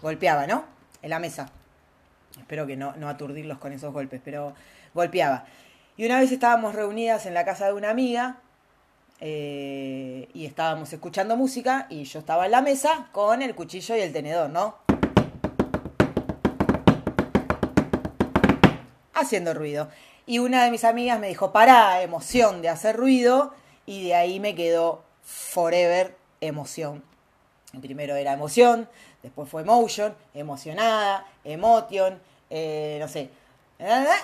golpeaba, 0.01 0.48
¿no? 0.48 0.63
En 1.01 1.10
la 1.10 1.19
mesa. 1.19 1.50
Espero 2.40 2.66
que 2.66 2.78
no, 2.78 2.95
no 2.95 3.10
aturdirlos 3.10 3.57
con 3.57 3.74
esos 3.74 3.92
golpes, 3.92 4.22
pero 4.24 4.54
golpeaba. 4.94 5.44
Y 5.98 6.06
una 6.06 6.22
vez 6.22 6.31
estábamos 6.31 6.74
reunidas 6.74 7.25
en 7.25 7.34
la 7.34 7.44
casa 7.44 7.68
de 7.68 7.74
una 7.74 7.90
amiga 7.90 8.38
eh, 9.25 10.27
y 10.33 10.45
estábamos 10.45 10.91
escuchando 10.91 11.37
música 11.37 11.87
y 11.89 12.03
yo 12.03 12.19
estaba 12.19 12.43
en 12.43 12.51
la 12.51 12.61
mesa 12.61 13.07
con 13.13 13.41
el 13.41 13.55
cuchillo 13.55 13.95
y 13.95 14.01
el 14.01 14.11
tenedor, 14.11 14.49
¿no? 14.49 14.75
Haciendo 19.13 19.53
ruido. 19.53 19.87
Y 20.25 20.39
una 20.39 20.65
de 20.65 20.71
mis 20.71 20.83
amigas 20.83 21.21
me 21.21 21.29
dijo, 21.29 21.53
para 21.53 22.01
emoción 22.01 22.61
de 22.61 22.67
hacer 22.67 22.97
ruido, 22.97 23.53
y 23.85 24.07
de 24.07 24.15
ahí 24.15 24.41
me 24.41 24.55
quedó 24.55 25.03
forever 25.21 26.17
emoción. 26.41 27.01
Primero 27.79 28.17
era 28.17 28.33
emoción, 28.33 28.89
después 29.21 29.47
fue 29.47 29.61
emotion, 29.61 30.13
emocionada, 30.33 31.25
emotion, 31.45 32.19
eh, 32.49 32.97
no 32.99 33.07
sé. 33.07 33.29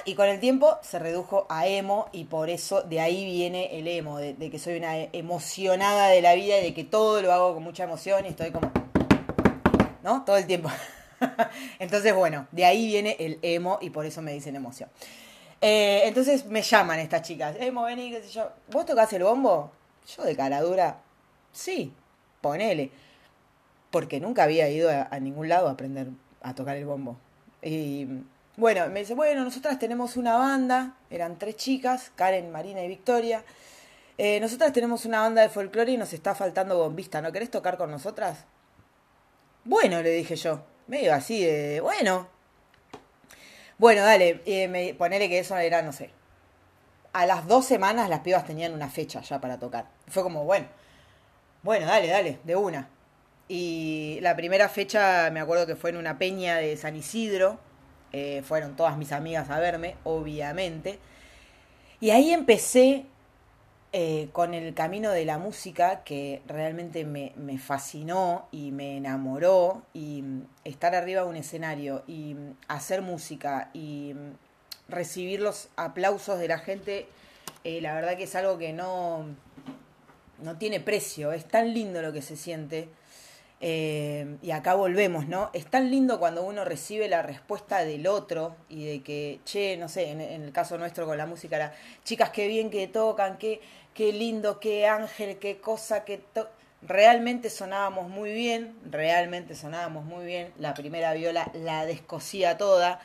Y 0.06 0.15
con 0.15 0.29
el 0.29 0.39
tiempo 0.39 0.77
se 0.81 1.00
redujo 1.00 1.45
a 1.50 1.67
emo 1.67 2.07
y 2.13 2.25
por 2.25 2.50
eso 2.50 2.81
de 2.83 3.01
ahí 3.01 3.25
viene 3.25 3.77
el 3.77 3.88
emo, 3.88 4.17
de, 4.17 4.35
que 4.50 4.57
soy 4.57 4.77
una 4.77 4.95
emocionada 4.97 6.07
de 6.07 6.21
la 6.21 6.33
vida 6.35 6.59
y 6.59 6.63
de 6.63 6.73
que 6.73 6.85
todo 6.85 7.21
lo 7.21 7.33
hago 7.33 7.56
con 7.56 7.63
mucha 7.63 7.83
emoción 7.83 8.25
y 8.25 8.30
estoy 8.30 8.51
como... 8.51 8.71
¿No? 10.01 10.23
Todo 10.23 10.37
el 10.37 10.47
tiempo. 10.47 10.69
Entonces, 11.80 12.16
bueno, 12.16 12.47
de 12.51 12.63
ahí 12.63 12.87
viene 12.87 13.18
el 13.19 13.39
emo 13.42 13.80
y 13.81 13.89
por 13.89 14.06
eso 14.06 14.21
me 14.21 14.31
dicen 14.31 14.56
emoción. 14.56 14.89
Eh, 15.61 16.04
entonces 16.06 16.45
me 16.45 16.61
llaman 16.61 16.99
estas 16.99 17.21
chicas. 17.23 17.57
Eh, 17.59 17.71
vení, 17.71 18.11
qué 18.11 18.21
sé 18.21 18.30
yo. 18.30 18.49
¿Vos 18.71 18.85
tocás 18.85 19.11
el 19.11 19.23
bombo? 19.23 19.71
Yo 20.16 20.23
de 20.23 20.35
cara 20.35 20.61
dura, 20.61 21.01
sí, 21.51 21.94
ponele. 22.39 22.92
Porque 23.92 24.21
nunca 24.21 24.44
había 24.44 24.69
ido 24.69 24.89
a, 24.89 25.19
ningún 25.19 25.49
lado 25.49 25.68
a 25.68 25.71
aprender 25.71 26.07
a 26.42 26.56
tocar 26.56 26.78
el 26.78 26.85
bombo. 26.85 27.18
Y 27.61 28.07
bueno, 28.59 28.87
me 28.89 28.99
dice, 28.99 29.16
bueno, 29.16 29.44
nosotras 29.44 29.80
tenemos 29.80 30.18
una 30.18 30.37
banda, 30.37 30.97
eran 31.09 31.39
tres 31.39 31.56
chicas, 31.56 32.11
Karen, 32.16 32.51
Marina 32.51 32.83
y 32.83 32.87
Victoria. 32.87 33.44
Eh, 34.18 34.39
nosotras 34.42 34.73
tenemos 34.73 35.06
una 35.06 35.21
banda 35.21 35.42
de 35.42 35.49
folclore 35.49 35.94
y 35.94 35.97
nos 35.97 36.11
está 36.11 36.35
faltando 36.35 36.78
bombista, 36.78 37.21
¿no 37.21 37.31
querés 37.31 37.49
tocar 37.49 37.78
con 37.78 37.89
nosotras? 37.89 38.45
Bueno, 39.63 40.01
le 40.01 40.09
dije 40.11 40.35
yo, 40.35 40.66
medio 40.87 41.13
así 41.13 41.44
de, 41.44 41.80
bueno, 41.80 42.28
bueno, 43.78 44.01
dale, 44.01 44.42
eh, 44.45 44.68
me, 44.68 44.94
ponele 44.94 45.30
que 45.30 45.39
eso 45.39 45.56
era, 45.57 45.81
no 45.81 45.94
sé. 45.94 46.11
A 47.13 47.25
las 47.25 47.47
dos 47.47 47.66
semanas 47.66 48.09
las 48.09 48.19
pibas 48.19 48.45
tenían 48.45 48.73
una 48.73 48.89
fecha 48.89 49.21
ya 49.21 49.39
para 49.39 49.57
tocar. 49.57 49.85
Fue 50.07 50.21
como, 50.21 50.44
bueno, 50.44 50.68
bueno, 51.63 51.85
dale, 51.85 52.07
dale, 52.07 52.39
de 52.44 52.56
una. 52.57 52.89
Y 53.47 54.19
la 54.21 54.35
primera 54.35 54.68
fecha 54.68 55.30
me 55.31 55.39
acuerdo 55.39 55.66
que 55.66 55.78
fue 55.78 55.92
en 55.92 55.97
una 55.97 56.18
peña 56.18 56.57
de 56.57 56.75
San 56.75 56.97
Isidro. 56.97 57.59
Eh, 58.11 58.42
fueron 58.44 58.75
todas 58.75 58.97
mis 58.97 59.11
amigas 59.11 59.49
a 59.49 59.59
verme, 59.59 59.95
obviamente. 60.04 60.99
Y 61.99 62.11
ahí 62.11 62.31
empecé 62.31 63.06
eh, 63.92 64.30
con 64.33 64.54
el 64.54 64.75
camino 64.75 65.09
de 65.09 65.25
la 65.25 65.39
música 65.39 66.04
que 66.04 66.44
realmente 66.45 67.06
me, 67.06 67.33
fascinó 67.57 68.47
y 68.51 68.71
me 68.71 68.97
enamoró 68.97 69.81
y 69.94 70.21
mm, 70.21 70.45
estar 70.63 70.94
arriba 70.94 71.23
de 71.23 71.28
un 71.28 71.35
escenario 71.35 72.04
y 72.06 72.35
mm, 72.35 72.56
hacer 72.68 73.01
música 73.01 73.71
y 73.73 74.13
mm, 74.13 74.92
recibir 74.92 75.42
los 75.42 75.69
aplausos 75.75 76.37
de 76.39 76.47
la 76.47 76.59
gente, 76.59 77.07
eh, 77.63 77.81
la 77.81 77.95
verdad 77.95 78.16
que 78.16 78.23
es 78.23 78.35
algo 78.35 78.59
que 78.59 78.73
no, 78.73 79.25
no 80.44 80.57
tiene 80.57 80.80
precio, 80.80 81.31
es 81.31 81.45
tan 81.47 81.73
lindo 81.73 82.01
lo 82.04 82.13
que 82.13 82.21
se 82.21 82.37
siente. 82.37 82.89
Eh, 83.61 84.37
y 84.42 84.51
acá 84.51 84.75
volvemos, 84.75 85.28
¿no? 85.28 85.49
Es 85.54 85.66
tan 85.66 85.92
lindo 85.92 86.19
cuando 86.19 86.44
uno 86.44 86.63
recibe 86.63 87.09
la 87.09 87.21
respuesta 87.21 87.83
del 87.83 88.07
otro 88.07 88.56
y 88.69 88.85
de 88.85 89.04
que, 89.04 89.42
che, 89.44 89.75
no 89.75 89.89
sé, 89.89 90.11
en, 90.11 90.21
el 90.21 90.51
caso 90.54 90.78
nuestro 90.78 91.06
con 91.06 91.18
la 91.18 91.25
música 91.25 91.57
era, 91.57 91.73
chicas, 92.06 92.30
qué 92.30 92.47
bien 92.47 92.69
que 92.69 92.87
tocan, 92.87 93.37
qué, 93.37 93.59
qué 93.94 94.13
lindo, 94.13 94.59
qué 94.61 94.87
ángel, 94.87 95.39
qué 95.39 95.59
cosa, 95.59 96.06
que 96.06 96.21
realmente 96.81 97.49
sonábamos 97.49 98.09
muy 98.09 98.31
bien, 98.31 98.78
realmente 98.89 99.56
sonábamos 99.56 100.06
muy 100.06 100.25
bien, 100.25 100.54
la 100.57 100.73
primera 100.73 101.13
viola 101.13 101.51
la 101.54 101.85
descosía 101.85 102.57
toda 102.57 103.01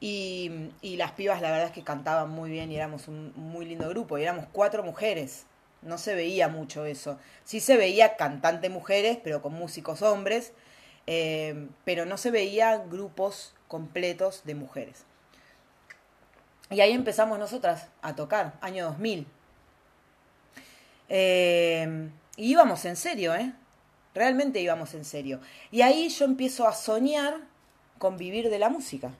y, 0.00 0.70
y 0.80 0.96
las 0.96 1.12
pibas 1.12 1.42
la 1.42 1.50
verdad 1.50 1.66
es 1.66 1.72
que 1.72 1.84
cantaban 1.84 2.30
muy 2.30 2.50
bien 2.50 2.72
y 2.72 2.76
éramos 2.76 3.06
un 3.06 3.34
muy 3.36 3.66
lindo 3.66 3.88
grupo. 3.90 4.16
Y 4.18 4.22
éramos 4.22 4.46
cuatro 4.50 4.82
mujeres 4.82 5.44
no 5.82 5.98
se 5.98 6.14
veía 6.14 6.48
mucho 6.48 6.84
eso. 6.84 7.18
Sí 7.44 7.60
se 7.60 7.76
veía 7.76 8.16
cantante 8.16 8.68
mujeres, 8.68 9.18
pero 9.22 9.42
con 9.42 9.54
músicos 9.54 10.02
hombres, 10.02 10.52
eh, 11.06 11.68
pero 11.84 12.06
no 12.06 12.16
se 12.16 12.30
veía 12.30 12.76
grupos 12.78 13.54
completos 13.68 14.42
de 14.44 14.54
mujeres. 14.54 15.04
Y 16.70 16.80
ahí 16.80 16.92
empezamos 16.92 17.38
nosotras 17.38 17.88
a 18.02 18.14
tocar, 18.14 18.54
año 18.60 18.86
2000. 18.86 19.26
Eh, 21.08 22.10
y 22.36 22.50
íbamos 22.50 22.84
en 22.84 22.96
serio, 22.96 23.34
¿eh? 23.34 23.52
Realmente 24.14 24.60
íbamos 24.60 24.94
en 24.94 25.04
serio. 25.04 25.40
Y 25.70 25.82
ahí 25.82 26.08
yo 26.08 26.24
empiezo 26.24 26.68
a 26.68 26.72
soñar 26.72 27.38
con 27.98 28.16
vivir 28.16 28.50
de 28.50 28.58
la 28.58 28.68
música. 28.68 29.12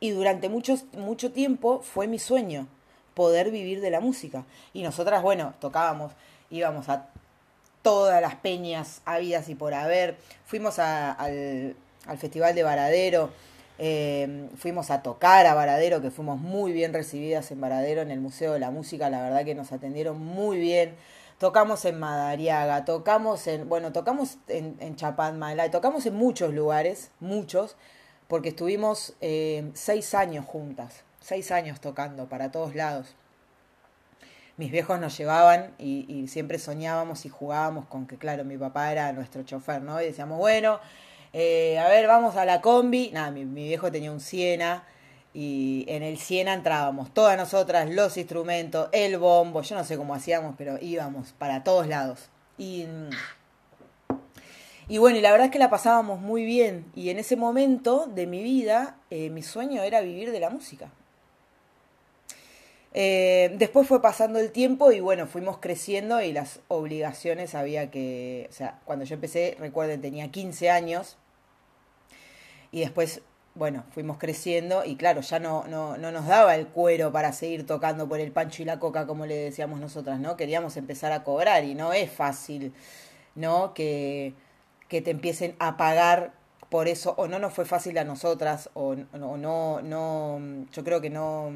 Y 0.00 0.10
durante 0.10 0.48
mucho, 0.48 0.76
mucho 0.92 1.32
tiempo 1.32 1.80
fue 1.80 2.06
mi 2.06 2.18
sueño 2.18 2.68
poder 3.14 3.50
vivir 3.50 3.80
de 3.80 3.90
la 3.90 4.00
música. 4.00 4.44
Y 4.72 4.82
nosotras, 4.82 5.22
bueno, 5.22 5.54
tocábamos, 5.60 6.12
íbamos 6.50 6.88
a 6.88 7.08
todas 7.82 8.20
las 8.22 8.36
peñas 8.36 9.02
habidas 9.04 9.48
y 9.48 9.54
por 9.54 9.74
haber. 9.74 10.16
Fuimos 10.46 10.78
al, 10.78 11.76
Festival 12.18 12.54
de 12.54 12.62
Varadero, 12.62 13.30
eh, 13.78 14.48
fuimos 14.56 14.90
a 14.90 15.02
tocar 15.02 15.46
a 15.46 15.54
Varadero, 15.54 16.00
que 16.00 16.10
fuimos 16.10 16.38
muy 16.40 16.72
bien 16.72 16.92
recibidas 16.92 17.50
en 17.50 17.60
Varadero, 17.60 18.02
en 18.02 18.10
el 18.10 18.20
Museo 18.20 18.54
de 18.54 18.58
la 18.58 18.70
Música, 18.70 19.08
la 19.08 19.22
verdad 19.22 19.44
que 19.44 19.54
nos 19.54 19.72
atendieron 19.72 20.20
muy 20.20 20.58
bien. 20.58 20.94
Tocamos 21.38 21.84
en 21.84 21.98
Madariaga, 21.98 22.84
tocamos 22.84 23.46
en, 23.48 23.68
bueno, 23.68 23.92
tocamos 23.92 24.38
en, 24.48 24.76
en 24.80 24.96
tocamos 25.70 26.06
en 26.06 26.14
muchos 26.14 26.54
lugares, 26.54 27.10
muchos, 27.18 27.76
porque 28.28 28.50
estuvimos 28.50 29.14
eh, 29.20 29.70
seis 29.74 30.14
años 30.14 30.44
juntas 30.44 31.02
seis 31.22 31.50
años 31.50 31.80
tocando 31.80 32.28
para 32.28 32.50
todos 32.50 32.74
lados. 32.74 33.14
Mis 34.58 34.70
viejos 34.70 35.00
nos 35.00 35.16
llevaban 35.16 35.74
y, 35.78 36.28
siempre 36.28 36.58
soñábamos 36.58 37.24
y 37.24 37.30
jugábamos 37.30 37.86
con 37.86 38.06
que, 38.06 38.18
claro, 38.18 38.44
mi 38.44 38.58
papá 38.58 38.92
era 38.92 39.12
nuestro 39.12 39.42
chofer, 39.44 39.82
¿no? 39.82 40.00
Y 40.00 40.04
decíamos, 40.04 40.38
bueno, 40.38 40.78
eh, 41.32 41.78
a 41.78 41.88
ver, 41.88 42.06
vamos 42.06 42.36
a 42.36 42.44
la 42.44 42.60
combi. 42.60 43.10
Nada, 43.12 43.30
mi, 43.30 43.44
viejo 43.44 43.90
tenía 43.90 44.12
un 44.12 44.20
Siena 44.20 44.84
y 45.32 45.86
en 45.88 46.02
el 46.02 46.18
Siena 46.18 46.52
entrábamos 46.52 47.14
todas 47.14 47.38
nosotras, 47.38 47.88
los 47.88 48.16
instrumentos, 48.18 48.90
el 48.92 49.16
bombo, 49.16 49.62
yo 49.62 49.74
no 49.74 49.84
sé 49.84 49.96
cómo 49.96 50.14
hacíamos, 50.14 50.54
pero 50.58 50.76
íbamos 50.80 51.32
para 51.32 51.64
todos 51.64 51.86
lados. 51.86 52.28
Y, 52.58 52.86
y 54.86 54.98
bueno, 54.98 55.18
y 55.18 55.22
la 55.22 55.30
verdad 55.30 55.46
es 55.46 55.52
que 55.52 55.58
la 55.58 55.70
pasábamos 55.70 56.20
muy 56.20 56.44
bien. 56.44 56.84
Y 56.94 57.08
en 57.08 57.18
ese 57.18 57.36
momento 57.36 58.06
de 58.06 58.26
mi 58.26 58.42
vida, 58.42 58.96
eh, 59.08 59.30
mi 59.30 59.42
sueño 59.42 59.82
era 59.82 60.02
vivir 60.02 60.30
de 60.30 60.40
la 60.40 60.50
música. 60.50 60.90
Eh, 62.94 63.54
después 63.58 63.88
fue 63.88 64.02
pasando 64.02 64.38
el 64.38 64.52
tiempo 64.52 64.92
y 64.92 65.00
bueno, 65.00 65.26
fuimos 65.26 65.58
creciendo 65.58 66.20
y 66.20 66.32
las 66.32 66.60
obligaciones 66.68 67.54
había 67.54 67.90
que, 67.90 68.48
o 68.50 68.52
sea, 68.52 68.80
cuando 68.84 69.06
yo 69.06 69.14
empecé, 69.14 69.56
recuerden, 69.58 70.02
tenía 70.02 70.30
15 70.30 70.68
años 70.70 71.16
y 72.70 72.80
después, 72.80 73.22
bueno, 73.54 73.84
fuimos 73.92 74.18
creciendo 74.18 74.84
y 74.84 74.96
claro, 74.96 75.22
ya 75.22 75.38
no, 75.38 75.64
no, 75.68 75.96
no 75.96 76.12
nos 76.12 76.26
daba 76.26 76.54
el 76.54 76.66
cuero 76.68 77.12
para 77.12 77.32
seguir 77.32 77.66
tocando 77.66 78.08
por 78.08 78.20
el 78.20 78.30
pancho 78.30 78.62
y 78.62 78.66
la 78.66 78.78
coca 78.78 79.06
como 79.06 79.24
le 79.26 79.36
decíamos 79.36 79.80
nosotras, 79.80 80.20
¿no? 80.20 80.36
Queríamos 80.36 80.76
empezar 80.76 81.12
a 81.12 81.24
cobrar 81.24 81.64
y 81.64 81.74
no 81.74 81.94
es 81.94 82.10
fácil, 82.10 82.74
¿no? 83.34 83.72
Que, 83.74 84.34
que 84.88 85.00
te 85.02 85.10
empiecen 85.10 85.56
a 85.58 85.76
pagar 85.78 86.34
por 86.68 86.88
eso, 86.88 87.14
o 87.18 87.28
no 87.28 87.38
nos 87.38 87.54
fue 87.54 87.64
fácil 87.66 87.96
a 87.98 88.04
nosotras, 88.04 88.70
o, 88.74 88.96
o 89.12 89.36
no, 89.36 89.82
no, 89.82 90.40
yo 90.72 90.84
creo 90.84 91.00
que 91.00 91.10
no 91.10 91.52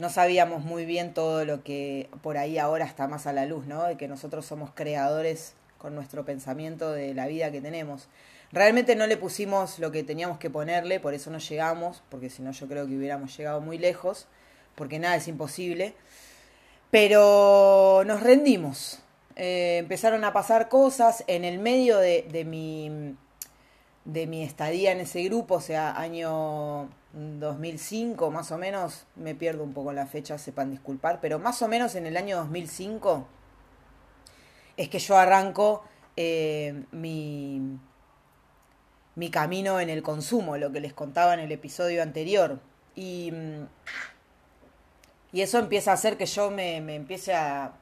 no 0.00 0.08
sabíamos 0.08 0.64
muy 0.64 0.86
bien 0.86 1.12
todo 1.12 1.44
lo 1.44 1.62
que 1.62 2.08
por 2.22 2.38
ahí 2.38 2.56
ahora 2.56 2.86
está 2.86 3.06
más 3.06 3.26
a 3.26 3.34
la 3.34 3.44
luz, 3.44 3.66
¿no? 3.66 3.84
De 3.84 3.98
que 3.98 4.08
nosotros 4.08 4.46
somos 4.46 4.70
creadores 4.74 5.52
con 5.76 5.94
nuestro 5.94 6.24
pensamiento 6.24 6.90
de 6.90 7.12
la 7.12 7.26
vida 7.26 7.52
que 7.52 7.60
tenemos. 7.60 8.08
Realmente 8.50 8.96
no 8.96 9.06
le 9.06 9.18
pusimos 9.18 9.78
lo 9.78 9.92
que 9.92 10.02
teníamos 10.02 10.38
que 10.38 10.48
ponerle, 10.48 11.00
por 11.00 11.12
eso 11.12 11.30
no 11.30 11.38
llegamos, 11.38 12.02
porque 12.08 12.30
si 12.30 12.42
no 12.42 12.50
yo 12.50 12.66
creo 12.66 12.86
que 12.86 12.96
hubiéramos 12.96 13.36
llegado 13.36 13.60
muy 13.60 13.76
lejos, 13.76 14.26
porque 14.74 14.98
nada 14.98 15.16
es 15.16 15.28
imposible. 15.28 15.94
Pero 16.90 18.02
nos 18.06 18.22
rendimos. 18.22 19.00
Eh, 19.36 19.76
empezaron 19.78 20.24
a 20.24 20.32
pasar 20.32 20.70
cosas 20.70 21.24
en 21.26 21.44
el 21.44 21.58
medio 21.58 21.98
de, 21.98 22.26
de, 22.30 22.44
mi, 22.46 23.16
de 24.04 24.26
mi 24.26 24.42
estadía 24.42 24.92
en 24.92 25.00
ese 25.00 25.22
grupo, 25.24 25.56
o 25.56 25.60
sea, 25.60 25.98
año 25.98 26.88
2005 27.12 28.30
más 28.30 28.50
o 28.52 28.58
menos, 28.58 29.06
me 29.16 29.34
pierdo 29.34 29.64
un 29.64 29.72
poco 29.72 29.92
la 29.92 30.06
fecha, 30.06 30.38
sepan 30.38 30.70
disculpar, 30.70 31.20
pero 31.20 31.38
más 31.38 31.60
o 31.62 31.68
menos 31.68 31.94
en 31.94 32.06
el 32.06 32.16
año 32.16 32.36
2005 32.38 33.26
es 34.76 34.88
que 34.88 34.98
yo 34.98 35.16
arranco 35.16 35.84
eh, 36.16 36.84
mi, 36.90 37.78
mi 39.14 39.30
camino 39.30 39.80
en 39.80 39.90
el 39.90 40.02
consumo, 40.02 40.56
lo 40.56 40.72
que 40.72 40.80
les 40.80 40.92
contaba 40.92 41.34
en 41.34 41.40
el 41.40 41.52
episodio 41.52 42.02
anterior. 42.02 42.60
Y, 42.94 43.32
y 45.32 45.42
eso 45.42 45.58
empieza 45.58 45.90
a 45.90 45.94
hacer 45.94 46.16
que 46.16 46.26
yo 46.26 46.50
me, 46.50 46.80
me 46.80 46.94
empiece 46.94 47.34
a, 47.34 47.72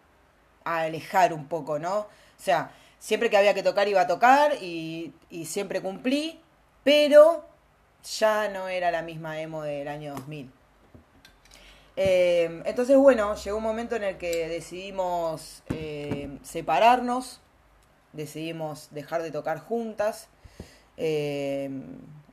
a, 0.64 0.80
alejar 0.80 1.32
un 1.32 1.46
poco, 1.46 1.78
¿no? 1.78 1.98
O 1.98 2.06
sea, 2.36 2.72
siempre 2.98 3.30
que 3.30 3.36
había 3.36 3.54
que 3.54 3.62
tocar 3.62 3.88
iba 3.88 4.00
a 4.00 4.06
tocar 4.06 4.54
y, 4.62 5.12
siempre 5.44 5.80
cumplí, 5.80 6.40
pero 6.84 7.44
ya 8.18 8.48
no 8.48 8.68
era 8.68 8.90
la 8.90 9.02
misma 9.02 9.40
emo 9.40 9.62
del 9.62 9.88
año 9.88 10.14
2000. 10.14 10.50
Eh, 11.96 12.62
entonces, 12.64 12.96
bueno, 12.96 13.34
llegó 13.34 13.56
un 13.56 13.62
momento 13.62 13.96
en 13.96 14.04
el 14.04 14.18
que 14.18 14.48
decidimos 14.48 15.62
eh, 15.70 16.38
separarnos, 16.42 17.40
decidimos 18.12 18.88
dejar 18.92 19.22
de 19.22 19.30
tocar 19.30 19.58
juntas. 19.58 20.28
Eh, 20.96 21.70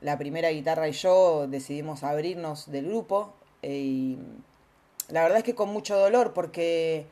la 0.00 0.18
primera 0.18 0.50
guitarra 0.50 0.88
y 0.88 0.92
yo 0.92 1.46
decidimos 1.48 2.04
abrirnos 2.04 2.70
del 2.70 2.86
grupo. 2.86 3.34
y 3.62 4.18
la 5.08 5.22
verdad 5.22 5.38
es 5.38 5.44
que 5.44 5.54
con 5.54 5.68
mucho 5.68 5.96
dolor, 5.96 6.32
porque, 6.32 7.06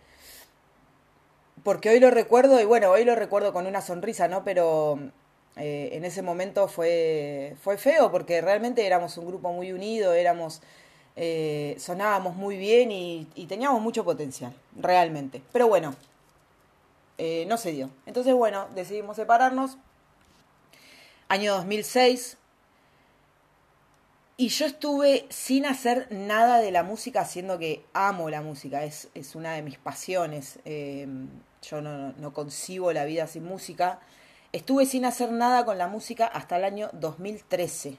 porque 1.65 1.89
hoy 1.89 1.99
lo 1.99 2.11
recuerdo, 2.11 2.61
y 2.61 2.65
bueno, 2.65 2.91
hoy 2.91 3.05
lo 3.05 3.17
recuerdo 3.17 3.53
con 3.53 3.67
una 3.67 3.81
sonrisa, 3.81 4.29
¿no? 4.29 4.45
Pero 4.45 5.01
eh, 5.57 5.91
en 5.93 6.05
ese 6.05 6.21
momento 6.21 6.67
fue, 6.69 7.57
fue 7.63 7.79
feo 7.79 8.11
porque 8.11 8.41
realmente 8.41 8.87
éramos 8.87 9.17
un 9.19 9.27
grupo 9.27 9.53
muy 9.53 9.73
unido, 9.73 10.13
éramos, 10.13 10.63
eh, 11.17 11.77
sonábamos 11.79 12.37
muy 12.37 12.57
bien 12.57 12.91
y, 12.91 13.27
teníamos 13.49 13.81
mucho 13.81 14.05
potencial, 14.05 14.53
realmente. 14.77 15.43
Pero 15.53 15.67
bueno, 15.67 15.95
eh, 17.19 17.47
no 17.49 17.57
se 17.57 17.73
dio. 17.73 17.91
Entonces, 18.05 18.35
bueno, 18.35 18.69
decidimos 18.75 19.17
separarnos. 19.17 19.79
Año 21.29 21.55
2006. 21.55 22.37
Y 24.37 24.49
yo 24.49 24.67
estuve 24.67 25.27
sin 25.31 25.65
hacer 25.65 26.09
nada 26.11 26.59
de 26.59 26.73
la 26.73 26.83
música, 26.83 27.25
siendo 27.25 27.57
que 27.57 27.85
amo 27.93 28.29
la 28.31 28.43
música, 28.43 28.83
es, 28.83 29.09
es 29.15 29.37
una 29.37 29.55
de 29.55 29.63
mis 29.63 29.79
pasiones. 29.79 30.59
Yo 31.71 31.81
no, 31.81 32.13
no 32.13 32.33
concibo 32.33 32.93
la 32.93 33.05
vida 33.05 33.27
sin 33.27 33.45
música. 33.45 34.01
Estuve 34.53 34.87
sin 34.87 35.05
hacer 35.05 35.33
nada 35.33 35.65
con 35.65 35.79
la 35.79 35.89
música 35.89 36.27
hasta 36.27 36.57
el 36.57 36.65
año 36.65 36.91
2013. 36.93 37.99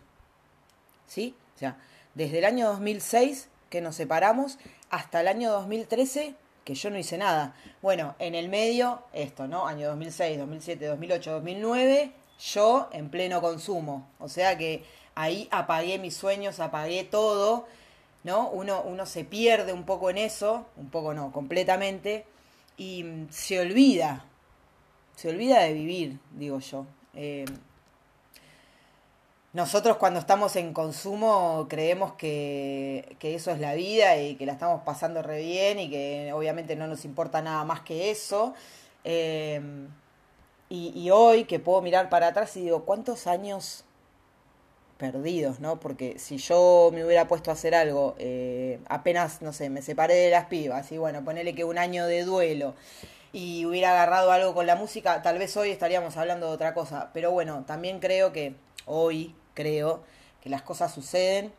¿Sí? 1.08 1.36
O 1.56 1.60
sea, 1.60 1.78
desde 2.14 2.40
el 2.40 2.46
año 2.46 2.68
2006 2.68 3.50
que 3.70 3.82
nos 3.82 3.96
separamos 3.96 4.58
hasta 4.90 5.22
el 5.22 5.28
año 5.28 5.52
2013 5.52 6.36
que 6.66 6.74
yo 6.76 6.90
no 6.90 6.98
hice 6.98 7.18
nada. 7.18 7.56
Bueno, 7.82 8.16
en 8.20 8.36
el 8.36 8.50
medio, 8.50 9.04
esto, 9.14 9.48
¿no? 9.48 9.68
Año 9.68 9.88
2006, 9.90 10.40
2007, 10.40 10.88
2008, 10.88 11.32
2009, 11.32 12.12
yo 12.40 12.90
en 12.92 13.10
pleno 13.10 13.40
consumo. 13.40 14.08
O 14.20 14.28
sea 14.28 14.58
que 14.58 14.84
ahí 15.14 15.48
apagué 15.52 16.00
mis 16.00 16.18
sueños, 16.18 16.60
apagué 16.60 17.04
todo, 17.04 17.68
¿no? 18.24 18.50
Uno, 18.50 18.82
uno 18.82 19.06
se 19.06 19.24
pierde 19.24 19.74
un 19.74 19.84
poco 19.84 20.10
en 20.10 20.18
eso, 20.18 20.66
un 20.76 20.90
poco 20.90 21.14
no, 21.14 21.32
completamente, 21.32 22.26
y 22.78 23.26
se 23.30 23.60
olvida 23.60 24.26
se 25.16 25.30
olvida 25.30 25.62
de 25.62 25.74
vivir, 25.74 26.20
digo 26.32 26.60
yo. 26.60 26.86
Eh, 27.14 27.46
nosotros 29.54 29.96
cuando 29.96 30.20
estamos 30.20 30.58
en 30.58 30.74
consumo 30.74 31.68
creemos 31.70 32.14
que, 32.14 33.16
eso 33.22 33.52
es 33.52 33.60
la 33.60 33.74
vida 33.74 34.18
y 34.18 34.36
que 34.36 34.46
la 34.46 34.54
estamos 34.54 34.82
pasando 34.84 35.22
re 35.22 35.42
bien 35.42 35.80
y 35.80 35.90
que 35.90 36.32
obviamente 36.34 36.76
no 36.76 36.88
nos 36.88 37.06
importa 37.06 37.42
nada 37.42 37.64
más 37.64 37.82
que 37.82 38.12
eso. 38.12 38.54
Eh, 39.06 39.62
y, 40.68 41.10
hoy 41.12 41.46
que 41.46 41.60
puedo 41.60 41.82
mirar 41.82 42.10
para 42.10 42.28
atrás 42.28 42.58
y 42.58 42.64
digo, 42.64 42.84
¿cuántos 42.84 43.28
años 43.28 43.85
perdidos, 44.98 45.60
¿no? 45.60 45.80
Porque 45.80 46.20
si 46.20 46.38
yo 46.38 46.90
me 46.94 47.06
hubiera 47.06 47.28
puesto 47.28 47.52
a 47.52 47.54
hacer 47.54 47.76
algo, 47.76 48.16
eh, 48.18 48.80
apenas, 48.88 49.42
no 49.42 49.54
sé, 49.54 49.70
me 49.70 49.82
separé 49.82 50.16
de 50.16 50.30
las 50.30 50.46
pibas 50.46 50.92
y 50.92 50.98
bueno, 50.98 51.24
ponele 51.24 51.54
que 51.54 51.64
un 51.64 51.78
año 51.78 52.06
de 52.08 52.24
duelo 52.24 52.76
y 53.34 53.66
hubiera 53.66 53.92
agarrado 53.92 54.32
algo 54.32 54.54
con 54.54 54.66
la 54.66 54.76
música, 54.76 55.22
tal 55.22 55.38
vez 55.38 55.56
hoy 55.58 55.70
estaríamos 55.70 56.16
hablando 56.18 56.48
de 56.48 56.54
otra 56.54 56.74
cosa. 56.74 57.12
Pero 57.14 57.32
bueno, 57.32 57.66
también 57.68 58.00
creo 58.00 58.32
que 58.32 58.56
hoy 58.86 59.36
creo 59.54 60.04
que 60.42 60.50
las 60.50 60.62
cosas 60.62 60.94
suceden 60.94 61.52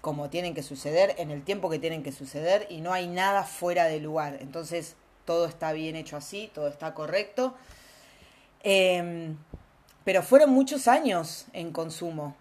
como 0.00 0.30
tienen 0.30 0.54
que 0.54 0.62
suceder, 0.62 1.14
en 1.18 1.30
el 1.30 1.42
tiempo 1.42 1.70
que 1.70 1.78
tienen 1.78 2.02
que 2.02 2.12
suceder 2.12 2.66
y 2.70 2.80
no 2.80 2.92
hay 2.92 3.06
nada 3.08 3.44
fuera 3.44 3.86
de 3.86 4.00
lugar. 4.00 4.38
Entonces 4.40 4.96
todo 5.24 5.46
está 5.46 5.72
bien 5.72 5.96
hecho 5.96 6.16
así, 6.16 6.50
todo 6.54 6.68
está 6.68 6.94
correcto. 6.94 7.54
Em, 8.62 9.36
pero 10.04 10.22
fueron 10.22 10.50
muchos 10.50 10.88
años 10.88 11.46
en 11.52 11.72
consumo. 11.72 12.34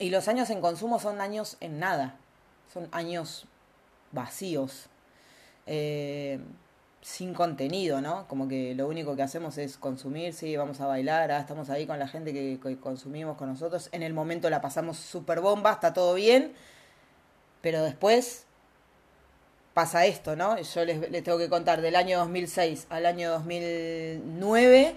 Y 0.00 0.10
los 0.10 0.26
años 0.28 0.48
en 0.50 0.60
consumo 0.60 0.98
son 0.98 1.20
años 1.20 1.58
en 1.60 1.78
nada. 1.78 2.16
Son 2.72 2.88
años 2.90 3.46
vacíos. 4.12 4.86
Eh, 5.66 6.40
sin 7.02 7.34
contenido, 7.34 8.00
¿no? 8.00 8.26
Como 8.26 8.48
que 8.48 8.74
lo 8.74 8.88
único 8.88 9.14
que 9.14 9.22
hacemos 9.22 9.58
es 9.58 9.76
consumir, 9.76 10.34
sí, 10.34 10.56
vamos 10.56 10.80
a 10.80 10.86
bailar, 10.86 11.30
ah, 11.30 11.38
estamos 11.38 11.70
ahí 11.70 11.86
con 11.86 11.98
la 11.98 12.08
gente 12.08 12.32
que, 12.32 12.58
consumimos 12.80 13.36
con 13.36 13.48
nosotros. 13.48 13.88
En 13.92 14.02
el 14.02 14.12
momento 14.12 14.50
la 14.50 14.60
pasamos 14.60 14.96
súper 14.98 15.40
bomba, 15.40 15.72
está 15.72 15.92
todo 15.92 16.14
bien, 16.14 16.54
pero 17.60 17.82
después 17.82 18.46
pasa 19.74 20.06
esto, 20.06 20.34
¿no? 20.34 20.58
Yo 20.58 20.84
les, 20.84 21.10
les, 21.10 21.22
tengo 21.22 21.38
que 21.38 21.48
contar 21.48 21.80
del 21.82 21.96
año 21.96 22.18
2006 22.18 22.86
al 22.90 23.06
año 23.06 23.30
2009 23.32 24.96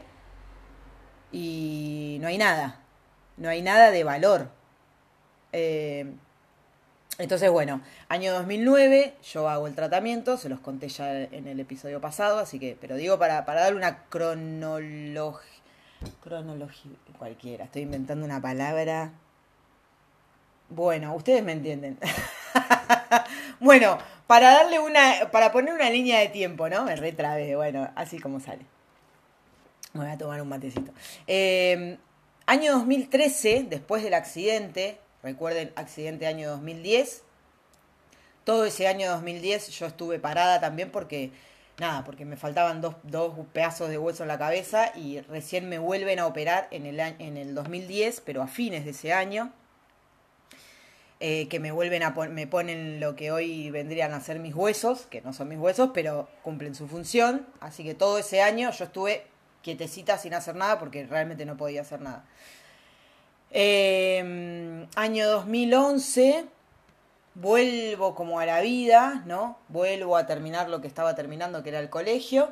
y 1.32 2.18
no 2.22 2.28
hay 2.28 2.38
nada, 2.38 2.82
no 3.38 3.50
hay 3.50 3.62
nada 3.62 3.92
de 3.92 4.04
valor. 4.04 4.63
Eh, 5.54 6.06
entonces, 7.20 7.52
bueno, 7.52 7.82
año 8.10 8.34
2009 8.34 9.14
yo 9.32 9.48
hago 9.48 9.68
el 9.68 9.76
tratamiento, 9.76 10.38
se 10.38 10.50
los 10.50 10.60
conté 10.60 10.90
ya 10.90 11.22
en 11.22 11.48
el 11.48 11.60
episodio 11.60 12.02
pasado, 12.02 12.40
así 12.40 12.58
que, 12.58 12.76
pero 12.80 12.96
digo 12.96 13.20
para, 13.20 13.46
para 13.46 13.62
darle 13.62 13.78
una 13.78 14.06
cronología, 14.06 15.40
cronología, 16.24 16.92
cualquiera, 17.20 17.66
estoy 17.66 17.84
inventando 17.84 18.26
una 18.26 18.42
palabra. 18.42 19.12
Bueno, 20.70 21.14
ustedes 21.14 21.44
me 21.44 21.52
entienden. 21.52 22.00
bueno, 23.60 24.00
para 24.26 24.52
darle 24.52 24.80
una, 24.80 25.30
para 25.32 25.52
poner 25.52 25.76
una 25.76 25.92
línea 25.92 26.20
de 26.20 26.30
tiempo, 26.30 26.68
¿no? 26.68 26.84
Me 26.84 26.96
retrabe, 26.96 27.56
bueno, 27.56 27.92
así 27.96 28.18
como 28.18 28.40
sale. 28.40 28.66
Me 29.94 30.02
voy 30.02 30.10
a 30.10 30.18
tomar 30.18 30.42
un 30.42 30.50
matecito. 30.50 30.92
Eh, 31.28 32.00
año 32.48 32.72
2013, 32.72 33.68
después 33.70 34.02
del 34.02 34.16
accidente, 34.16 34.98
Recuerden, 35.24 35.72
accidente 35.78 36.28
año 36.28 36.50
2010. 36.50 37.24
Todo 38.44 38.66
ese 38.66 38.88
año 38.88 39.10
2010 39.10 39.70
yo 39.70 39.86
estuve 39.86 40.20
parada 40.20 40.60
también 40.60 40.92
porque, 40.92 41.32
nada, 41.80 42.04
porque 42.04 42.26
me 42.26 42.36
faltaban 42.36 42.82
dos, 42.82 42.96
dos 43.04 43.34
pedazos 43.54 43.90
de 43.90 43.98
hueso 43.98 44.24
en 44.24 44.28
la 44.28 44.38
cabeza 44.38 44.92
y 44.98 45.22
recién 45.22 45.70
me 45.70 45.80
vuelven 45.80 46.20
a 46.20 46.28
operar 46.28 46.68
en 46.72 46.86
el, 46.86 47.00
en 47.00 47.38
el 47.38 47.56
2010, 47.56 48.22
pero 48.26 48.42
a 48.42 48.48
fines 48.48 48.84
de 48.84 48.92
ese 48.92 49.14
año. 49.14 49.54
Eh, 51.26 51.48
que 51.48 51.62
me 51.62 51.72
vuelven 51.72 52.04
a 52.04 52.10
me 52.10 52.48
ponen 52.48 53.00
lo 53.00 53.16
que 53.16 53.32
hoy 53.32 53.72
vendrían 53.72 54.12
a 54.12 54.20
ser 54.20 54.40
mis 54.40 54.54
huesos, 54.54 55.06
que 55.06 55.22
no 55.22 55.32
son 55.32 55.48
mis 55.48 55.58
huesos, 55.58 55.92
pero 55.94 56.28
cumplen 56.42 56.76
su 56.76 56.86
función. 56.90 57.48
Así 57.62 57.86
que 57.86 57.94
todo 57.94 58.18
ese 58.18 58.42
año 58.42 58.72
yo 58.72 58.84
estuve 58.84 59.26
quietecita 59.62 60.18
sin 60.18 60.34
hacer 60.34 60.58
nada 60.58 60.80
porque 60.80 61.06
realmente 61.06 61.46
no 61.46 61.56
podía 61.56 61.80
hacer 61.80 62.02
nada. 62.02 62.26
Em, 63.56 64.88
año 64.96 65.30
2011, 65.30 66.46
vuelvo 67.36 68.16
como 68.16 68.40
a 68.40 68.48
la 68.48 68.62
vida, 68.62 69.22
¿no? 69.28 69.60
Vuelvo 69.68 70.18
a 70.18 70.26
terminar 70.26 70.70
lo 70.70 70.82
que 70.82 70.88
estaba 70.88 71.14
terminando, 71.14 71.62
que 71.62 71.70
era 71.70 71.80
el 71.80 71.92
colegio. 71.92 72.50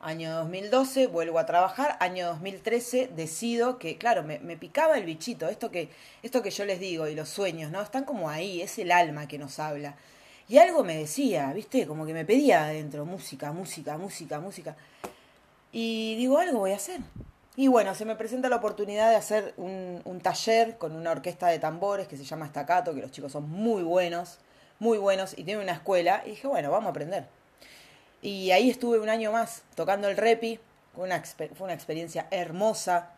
Año 0.00 0.34
2012, 0.34 1.08
vuelvo 1.08 1.38
a 1.38 1.44
trabajar. 1.44 1.98
Año 2.00 2.28
2013, 2.28 3.10
decido 3.14 3.78
que, 3.78 3.98
claro, 3.98 4.22
me, 4.22 4.38
picaba 4.56 4.96
el 4.96 5.04
bichito. 5.04 5.46
Esto 5.48 5.70
que, 5.70 5.90
esto 6.22 6.42
que 6.42 6.50
yo 6.50 6.64
les 6.64 6.80
digo 6.80 7.06
y 7.06 7.14
los 7.14 7.28
sueños, 7.28 7.70
¿no? 7.70 7.82
Están 7.82 8.04
como 8.04 8.30
ahí, 8.30 8.62
es 8.62 8.78
el 8.78 8.90
alma 8.90 9.28
que 9.28 9.38
nos 9.38 9.58
habla. 9.58 9.94
Y 10.48 10.56
algo 10.56 10.84
me 10.84 10.96
decía, 10.96 11.52
¿viste? 11.52 11.86
Como 11.86 12.06
que 12.06 12.14
me 12.14 12.24
pedía 12.24 12.64
adentro 12.64 13.04
música, 13.04 13.52
música, 13.52 13.98
música, 13.98 14.40
música. 14.40 14.74
Y 15.70 16.16
digo, 16.16 16.38
algo 16.38 16.60
voy 16.60 16.72
a 16.72 16.76
hacer. 16.76 17.00
Y 17.60 17.68
bueno, 17.68 17.94
se 17.94 18.06
me 18.06 18.16
presenta 18.16 18.48
la 18.48 18.56
oportunidad 18.56 19.10
de 19.10 19.16
hacer 19.16 19.52
un, 19.58 20.20
taller 20.22 20.78
con 20.78 20.96
una 20.96 21.10
orquesta 21.10 21.48
de 21.48 21.58
tambores 21.58 22.08
que 22.08 22.16
se 22.16 22.24
llama 22.24 22.46
Estacato, 22.46 22.94
que 22.94 23.02
los 23.02 23.10
chicos 23.10 23.32
son 23.32 23.50
muy 23.50 23.82
buenos, 23.82 24.38
muy 24.78 24.96
buenos, 24.96 25.34
y 25.36 25.44
tienen 25.44 25.64
una 25.64 25.74
escuela. 25.74 26.22
Y 26.24 26.30
dije, 26.30 26.48
bueno, 26.48 26.70
vamos 26.70 26.86
a 26.86 26.90
aprender. 26.92 27.26
Y 28.22 28.50
ahí 28.52 28.70
estuve 28.70 28.98
un 28.98 29.10
año 29.10 29.30
más 29.30 29.62
tocando 29.74 30.08
el 30.08 30.16
repi. 30.16 30.58
Fue 30.94 31.04
una, 31.04 31.22
fue 31.22 31.64
una 31.64 31.74
experiencia 31.74 32.28
hermosa, 32.30 33.10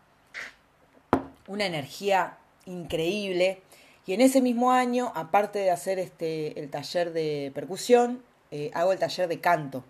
una 1.47 1.65
energía 1.65 2.37
increíble. 2.65 3.61
Y 4.05 4.13
en 4.13 4.19
ese 4.19 4.41
mismo 4.41 4.73
año, 4.73 5.13
aparte 5.15 5.59
de 5.59 5.71
hacer 5.71 5.99
este, 5.99 6.59
el 6.59 6.69
taller 6.69 7.13
de 7.13 7.53
percusión, 7.55 8.21
eh, 8.51 8.71
hago 8.73 8.91
el 8.91 8.99
taller 8.99 9.29
de 9.29 9.39
canto. 9.39 9.85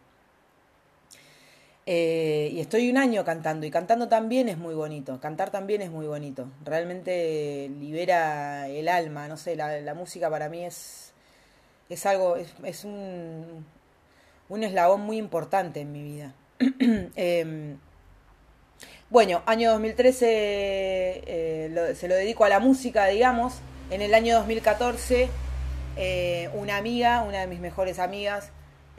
Eh, 1.86 2.50
y 2.54 2.62
estoy 2.62 2.90
un 2.90 2.98
año 2.98 3.26
cantando 3.26 3.66
y 3.66 3.72
cantando 3.72 4.08
también 4.08 4.48
es 4.48 4.58
muy 4.58 4.74
bonito, 4.74 5.20
cantar 5.20 5.52
también 5.52 5.82
es 5.82 5.92
muy 5.92 6.08
bonito, 6.08 6.48
realmente 6.64 7.70
libera 7.78 8.70
el 8.70 8.88
alma, 8.88 9.28
no 9.28 9.36
sé, 9.36 9.58
la, 9.58 9.94
música 9.94 10.30
para 10.30 10.48
mí 10.48 10.64
es, 10.64 11.12
es 11.90 12.06
algo, 12.06 12.38
es, 12.38 12.86
un, 12.86 13.66
un 14.48 14.64
eslabón 14.64 15.02
muy 15.02 15.18
importante 15.18 15.82
en 15.82 15.92
mi 15.92 16.04
vida. 16.04 16.34
Em, 17.16 17.78
bueno, 19.10 19.44
año 19.46 19.72
2013 19.72 20.26
eh, 20.26 21.94
se 21.96 22.08
lo 22.08 22.16
dedico 22.16 22.46
a 22.46 22.50
la 22.50 22.60
música, 22.60 23.06
digamos. 23.08 23.56
En 23.92 24.02
el 24.02 24.14
año 24.14 24.36
2014, 24.38 25.30
eh, 25.98 26.50
una 26.56 26.78
amiga, 26.78 27.22
una 27.22 27.42
de 27.42 27.48
mis 27.48 27.60
mejores 27.60 28.00
amigas, 28.00 28.50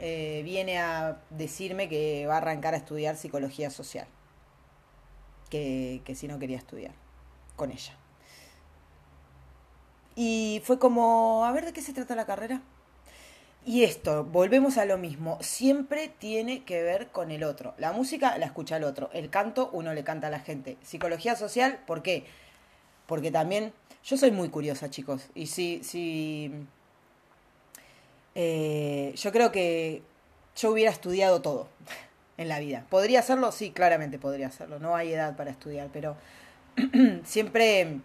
eh, 0.07 0.43
viene 0.43 0.77
a 0.77 1.17
decirme 1.31 1.89
que 1.89 2.27
va 2.27 2.35
a 2.35 2.37
arrancar 2.37 2.75
a 2.75 2.77
estudiar 2.77 3.17
psicología 3.17 3.71
social, 3.71 4.05
que, 5.49 6.03
si 6.13 6.27
no 6.27 6.37
quería 6.37 6.57
estudiar 6.57 6.93
con 7.55 7.71
ella. 7.71 7.97
Y 10.15 10.61
fue 10.63 10.77
como, 10.77 11.43
a 11.43 11.51
ver 11.51 11.65
de 11.65 11.73
qué 11.73 11.81
se 11.81 11.91
trata 11.91 12.13
la 12.13 12.27
carrera. 12.27 12.61
Y 13.65 13.83
esto, 13.83 14.23
volvemos 14.25 14.77
a 14.77 14.85
lo 14.85 14.99
mismo, 14.99 15.39
siempre 15.41 16.13
tiene 16.19 16.63
que 16.65 16.83
ver 16.83 17.07
con 17.07 17.31
el 17.31 17.43
otro. 17.43 17.73
La 17.79 17.91
música 17.91 18.37
la 18.37 18.45
escucha 18.45 18.77
el 18.77 18.83
otro, 18.83 19.09
el 19.11 19.31
canto 19.31 19.71
uno 19.73 19.91
le 19.95 20.03
canta 20.03 20.27
a 20.27 20.29
la 20.29 20.39
gente. 20.39 20.77
Psicología 20.83 21.35
social, 21.35 21.79
¿por 21.87 22.03
qué? 22.03 22.25
Porque 23.07 23.31
también 23.31 23.73
yo 24.03 24.17
soy 24.17 24.29
muy 24.29 24.49
curiosa, 24.49 24.91
chicos. 24.91 25.31
Y 25.33 25.47
si, 25.47 25.83
si 25.83 26.67
eh, 28.35 29.13
yo 29.15 29.31
creo 29.31 29.51
que 29.51 30.03
yo 30.55 30.71
hubiera 30.71 30.91
estudiado 30.91 31.41
todo 31.41 31.69
en 32.37 32.49
la 32.49 32.59
vida. 32.59 32.85
¿Podría 32.89 33.19
hacerlo? 33.19 33.51
Sí, 33.51 33.71
claramente 33.71 34.19
podría 34.19 34.47
hacerlo. 34.47 34.79
No 34.79 34.95
hay 34.95 35.13
edad 35.13 35.35
para 35.35 35.51
estudiar, 35.51 35.89
pero 35.91 36.17
siempre, 37.23 37.99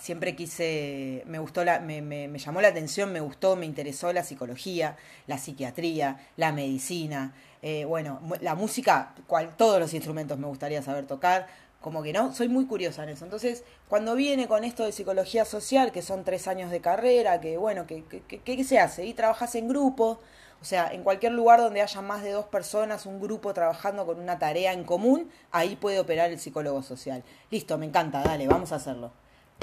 siempre 0.00 0.34
quise, 0.34 1.22
me 1.26 1.38
gustó, 1.38 1.64
la, 1.64 1.80
me, 1.80 2.02
me, 2.02 2.38
llamó 2.38 2.60
la 2.60 2.68
atención, 2.68 3.12
me 3.12 3.20
gustó, 3.20 3.56
me 3.56 3.66
interesó 3.66 4.12
la 4.12 4.24
psicología, 4.24 4.96
la 5.26 5.38
psiquiatría, 5.38 6.28
la 6.36 6.52
medicina, 6.52 7.32
eh, 7.62 7.84
bueno, 7.84 8.20
la 8.40 8.54
música, 8.54 9.14
cual, 9.26 9.56
todos 9.56 9.80
los 9.80 9.94
instrumentos 9.94 10.38
me 10.38 10.46
gustaría 10.46 10.82
saber 10.82 11.06
tocar 11.06 11.48
como 11.80 12.02
que 12.02 12.12
no, 12.12 12.34
soy 12.34 12.48
muy 12.48 12.66
curiosa 12.66 13.04
en 13.04 13.10
eso. 13.10 13.24
Entonces, 13.24 13.62
cuando 13.88 14.14
viene 14.14 14.48
con 14.48 14.64
esto 14.64 14.84
de 14.84 14.92
psicología 14.92 15.44
social, 15.44 15.92
que 15.92 16.02
son 16.02 16.24
tres 16.24 16.48
años 16.48 16.70
de 16.70 16.80
carrera, 16.80 17.40
que 17.40 17.56
bueno, 17.56 17.86
que, 17.86 18.02
¿qué 18.28 18.64
se 18.64 18.80
hace? 18.80 19.06
Y 19.06 19.14
trabajas 19.14 19.54
en 19.54 19.68
grupo, 19.68 20.18
o 20.60 20.64
sea, 20.64 20.92
en 20.92 21.04
cualquier 21.04 21.32
lugar 21.32 21.60
donde 21.60 21.80
haya 21.80 22.02
más 22.02 22.22
de 22.24 22.32
dos 22.32 22.46
personas, 22.46 23.06
un 23.06 23.20
grupo 23.20 23.54
trabajando 23.54 24.06
con 24.06 24.18
una 24.18 24.40
tarea 24.40 24.72
en 24.72 24.82
común, 24.82 25.30
ahí 25.52 25.76
puede 25.76 26.00
operar 26.00 26.30
el 26.30 26.40
psicólogo 26.40 26.82
social. 26.82 27.22
Listo, 27.50 27.78
me 27.78 27.86
encanta, 27.86 28.22
dale, 28.22 28.48
vamos 28.48 28.72
a 28.72 28.76
hacerlo. 28.76 29.12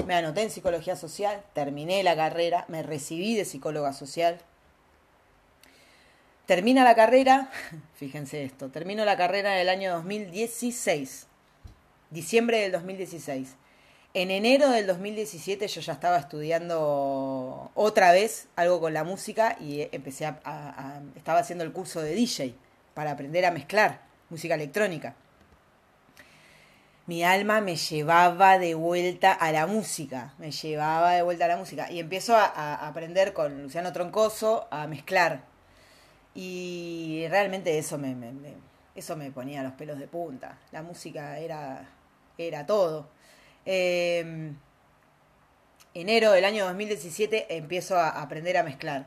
Me 0.06 0.14
anoté 0.14 0.42
en 0.42 0.50
psicología 0.50 0.96
social, 0.96 1.42
terminé 1.52 2.02
la 2.02 2.16
carrera, 2.16 2.64
me 2.68 2.82
recibí 2.82 3.34
de 3.34 3.44
psicóloga 3.44 3.92
social. 3.92 4.38
Termina 6.46 6.82
la 6.82 6.94
carrera, 6.94 7.50
fíjense 7.94 8.42
esto, 8.42 8.70
termino 8.70 9.04
la 9.04 9.18
carrera 9.18 9.54
en 9.54 9.60
el 9.60 9.68
año 9.68 9.92
2016 9.92 11.26
diciembre 12.10 12.60
del 12.60 12.72
2016. 12.72 13.56
En 14.14 14.30
enero 14.30 14.70
del 14.70 14.86
2017 14.86 15.68
yo 15.68 15.80
ya 15.82 15.92
estaba 15.92 16.16
estudiando 16.16 17.70
otra 17.74 18.12
vez 18.12 18.48
algo 18.56 18.80
con 18.80 18.94
la 18.94 19.04
música 19.04 19.58
y 19.60 19.88
empecé 19.92 20.24
a, 20.24 21.02
estaba 21.16 21.40
haciendo 21.40 21.64
el 21.64 21.72
curso 21.72 22.00
de 22.00 22.14
DJ 22.14 22.54
para 22.94 23.10
aprender 23.10 23.44
a 23.44 23.50
mezclar 23.50 24.00
música 24.30 24.54
electrónica. 24.54 25.14
mi 27.06 27.22
alma 27.22 27.60
me 27.60 27.76
llevaba 27.76 28.58
de 28.58 28.74
vuelta 28.74 29.32
a 29.32 29.52
la 29.52 29.66
música, 29.66 30.34
me 30.38 30.50
llevaba 30.50 31.12
de 31.12 31.22
vuelta 31.22 31.44
a 31.44 31.48
la 31.48 31.56
música. 31.58 31.90
Y 31.90 32.00
empiezo 32.00 32.34
a, 32.36 32.74
aprender 32.88 33.32
con 33.32 33.62
Luciano 33.62 33.92
Troncoso 33.92 34.66
a 34.70 34.86
mezclar. 34.86 35.42
Y 36.34 37.26
realmente 37.28 37.78
eso 37.78 37.98
me, 37.98 38.16
eso 38.94 39.14
me 39.14 39.30
ponía 39.30 39.62
los 39.62 39.72
pelos 39.74 39.98
de 39.98 40.08
punta. 40.08 40.58
La 40.72 40.82
música 40.82 41.38
era, 41.38 41.86
era 42.38 42.66
todo. 42.66 43.08
Em, 43.64 44.56
enero 45.94 46.32
del 46.32 46.44
año 46.44 46.66
2017 46.66 47.56
empiezo 47.56 47.96
a 47.96 48.22
aprender 48.22 48.56
a 48.56 48.62
mezclar. 48.62 49.06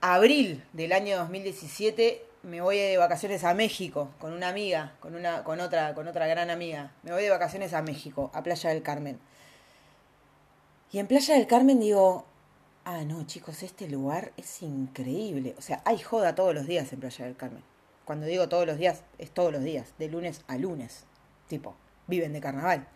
Abril 0.00 0.64
del 0.72 0.92
año 0.92 1.18
2017 1.18 2.22
me 2.46 2.60
voy 2.60 2.78
de 2.78 2.96
vacaciones 2.96 3.42
a 3.42 3.54
México 3.54 4.10
con 4.20 4.32
una 4.32 4.48
amiga, 4.48 4.94
con 5.00 5.16
una, 5.16 5.42
con 5.42 5.58
otra, 5.60 5.94
con 5.94 6.06
otra 6.06 6.28
gran 6.28 6.48
amiga. 6.48 6.92
Me 7.02 7.12
voy 7.12 7.24
de 7.24 7.30
vacaciones 7.30 7.74
a 7.74 7.82
México, 7.82 8.30
a 8.34 8.42
Playa 8.42 8.70
del 8.70 8.82
Carmen. 8.82 9.18
Y 10.92 11.00
en 11.00 11.08
Playa 11.08 11.34
del 11.34 11.48
Carmen 11.48 11.80
digo, 11.80 12.24
ah, 12.84 13.02
no, 13.04 13.26
chicos, 13.26 13.64
este 13.64 13.88
lugar 13.88 14.32
es 14.36 14.62
increíble. 14.62 15.56
O 15.58 15.62
sea, 15.62 15.82
hay 15.84 15.98
joda 15.98 16.36
todos 16.36 16.54
los 16.54 16.66
días 16.66 16.92
en 16.92 17.00
Playa 17.00 17.24
del 17.24 17.36
Carmen. 17.36 17.64
Cuando 18.04 18.26
digo 18.26 18.48
todos 18.48 18.64
los 18.64 18.78
días, 18.78 19.02
es 19.18 19.32
todos 19.32 19.52
los 19.52 19.64
días, 19.64 19.94
de 19.98 20.08
lunes 20.08 20.42
a 20.46 20.56
lunes. 20.56 21.04
Tipo, 21.48 21.74
viven 22.06 22.32
de 22.32 22.40
carnaval. 22.40 22.86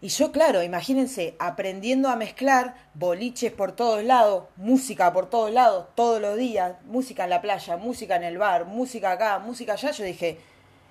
Y 0.00 0.08
yo, 0.08 0.32
claro, 0.32 0.64
imagínense, 0.64 1.36
aprendiendo 1.38 2.08
a 2.08 2.16
mezclar 2.16 2.74
boliches 2.94 3.52
por 3.52 3.70
todos 3.70 4.02
lados, 4.02 4.46
música 4.56 5.12
por 5.12 5.30
todos 5.30 5.52
lados, 5.52 5.86
todos 5.94 6.20
los 6.20 6.36
días, 6.36 6.74
música 6.86 7.22
en 7.22 7.30
la 7.30 7.40
playa, 7.40 7.76
música 7.76 8.16
en 8.16 8.24
el 8.24 8.36
bar, 8.36 8.66
música 8.66 9.12
acá, 9.12 9.38
música 9.38 9.74
allá, 9.74 9.92
yo 9.92 10.04
dije, 10.04 10.40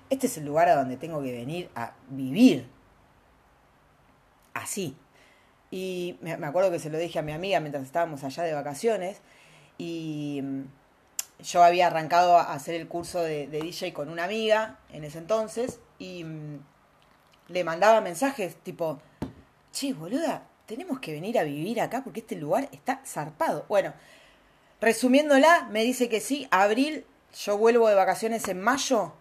este 0.08 0.28
es 0.28 0.38
el 0.38 0.46
lugar 0.46 0.70
a 0.70 0.76
donde 0.76 0.96
tengo 0.96 1.22
que 1.22 1.30
venir 1.30 1.68
a 1.74 1.92
vivir. 2.08 2.66
Así. 4.54 4.96
Y 5.70 6.16
me 6.22 6.32
acuerdo 6.32 6.70
que 6.70 6.78
se 6.78 6.88
lo 6.88 6.96
dije 6.96 7.18
a 7.18 7.22
mi 7.22 7.32
amiga 7.32 7.60
mientras 7.60 7.84
estábamos 7.84 8.24
allá 8.24 8.44
de 8.44 8.54
vacaciones 8.54 9.20
y 9.76 10.40
mm, 10.42 10.62
yo 11.42 11.62
había 11.62 11.88
arrancado 11.88 12.38
a 12.38 12.52
hacer 12.52 12.74
el 12.74 12.88
curso 12.88 13.20
de, 13.20 13.46
DJ 13.46 13.92
con 13.92 14.08
una 14.08 14.24
amiga 14.24 14.78
en 14.90 15.04
ese 15.04 15.18
entonces 15.18 15.80
y 15.98 16.24
mm, 16.24 16.60
le 17.48 17.64
mandaba 17.64 18.00
mensajes 18.00 18.56
tipo, 18.56 19.00
che, 19.72 19.92
boluda, 19.92 20.44
tenemos 20.66 21.00
que 21.00 21.12
venir 21.12 21.38
a 21.38 21.44
vivir 21.44 21.80
acá 21.80 22.02
porque 22.04 22.20
este 22.20 22.36
lugar 22.36 22.68
está 22.72 23.02
zarpado. 23.04 23.64
Bueno, 23.68 23.92
resumiéndola, 24.80 25.68
me 25.70 25.82
dice 25.82 26.08
que 26.08 26.20
sí, 26.20 26.46
abril, 26.50 27.04
yo 27.44 27.58
vuelvo 27.58 27.88
de 27.88 27.94
vacaciones 27.94 28.46
en 28.48 28.60
mayo, 28.60 29.12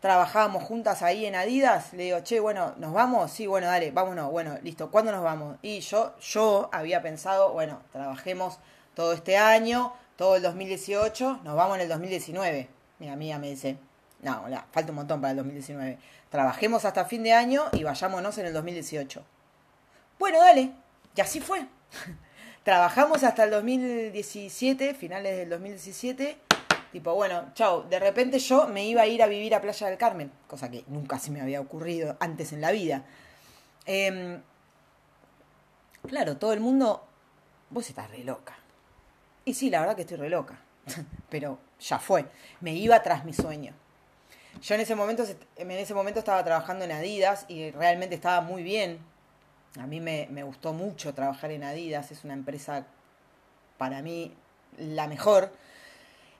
trabajábamos 0.00 0.64
juntas 0.64 1.02
ahí 1.02 1.26
en 1.26 1.34
Adidas, 1.34 1.92
le 1.92 2.04
digo, 2.04 2.20
che, 2.20 2.40
bueno, 2.40 2.74
¿nos 2.78 2.92
vamos? 2.92 3.30
Sí, 3.30 3.46
bueno, 3.46 3.66
dale, 3.66 3.90
vámonos, 3.90 4.30
bueno, 4.30 4.58
listo, 4.62 4.90
¿cuándo 4.90 5.12
nos 5.12 5.22
vamos? 5.22 5.58
Y 5.62 5.80
yo, 5.80 6.14
yo 6.20 6.68
había 6.72 7.02
pensado, 7.02 7.52
bueno, 7.52 7.82
trabajemos 7.92 8.58
todo 8.94 9.12
este 9.12 9.36
año, 9.36 9.94
todo 10.20 10.36
el 10.36 10.42
2018, 10.42 11.40
nos 11.44 11.56
vamos 11.56 11.76
en 11.76 11.84
el 11.84 11.88
2019. 11.88 12.68
Mi 12.98 13.08
amiga 13.08 13.38
me 13.38 13.48
dice, 13.48 13.78
no, 14.20 14.44
falta 14.70 14.92
un 14.92 14.96
montón 14.96 15.18
para 15.18 15.30
el 15.30 15.38
2019. 15.38 15.98
Trabajemos 16.28 16.84
hasta 16.84 17.06
fin 17.06 17.22
de 17.22 17.32
año 17.32 17.64
y 17.72 17.84
vayámonos 17.84 18.36
en 18.36 18.44
el 18.44 18.52
2018. 18.52 19.24
Bueno, 20.18 20.38
dale. 20.40 20.72
Y 21.16 21.20
así 21.22 21.40
fue. 21.40 21.64
Trabajamos 22.64 23.24
hasta 23.24 23.44
el 23.44 23.50
2017, 23.50 24.92
finales 24.92 25.38
del 25.38 25.48
2017. 25.48 26.36
Tipo, 26.92 27.14
bueno, 27.14 27.52
chao. 27.54 27.84
De 27.84 27.98
repente 27.98 28.38
yo 28.40 28.68
me 28.68 28.84
iba 28.84 29.00
a 29.00 29.06
ir 29.06 29.22
a 29.22 29.26
vivir 29.26 29.54
a 29.54 29.62
Playa 29.62 29.86
del 29.86 29.96
Carmen, 29.96 30.30
cosa 30.46 30.70
que 30.70 30.84
nunca 30.88 31.18
se 31.18 31.30
me 31.30 31.40
había 31.40 31.62
ocurrido 31.62 32.18
antes 32.20 32.52
en 32.52 32.60
la 32.60 32.72
vida. 32.72 33.06
Em, 33.86 34.42
claro, 36.06 36.36
todo 36.36 36.52
el 36.52 36.60
mundo, 36.60 37.06
vos 37.70 37.88
estás 37.88 38.10
re 38.10 38.22
loca. 38.22 38.59
Y 39.50 39.54
sí, 39.54 39.68
la 39.68 39.80
verdad 39.80 39.96
que 39.96 40.02
estoy 40.02 40.16
re 40.16 40.28
loca. 40.28 40.60
Pero 41.28 41.58
ya 41.80 41.98
fue. 41.98 42.24
Me 42.60 42.72
iba 42.72 43.02
tras 43.02 43.24
mi 43.24 43.32
sueño. 43.32 43.74
Yo 44.62 44.76
en 44.76 44.80
ese 44.80 44.94
momento, 44.94 45.24
en 45.56 45.70
ese 45.72 45.92
momento 45.92 46.20
estaba 46.20 46.44
trabajando 46.44 46.84
en 46.84 46.92
Adidas 46.92 47.46
y 47.48 47.72
realmente 47.72 48.14
estaba 48.14 48.42
muy 48.42 48.62
bien. 48.62 49.00
A 49.80 49.88
mí 49.88 50.00
me, 50.00 50.44
gustó 50.44 50.72
mucho 50.72 51.14
trabajar 51.14 51.50
en 51.50 51.64
Adidas, 51.64 52.12
es 52.12 52.22
una 52.22 52.34
empresa 52.34 52.86
para 53.76 54.02
mí 54.02 54.32
la 54.78 55.08
mejor. 55.08 55.52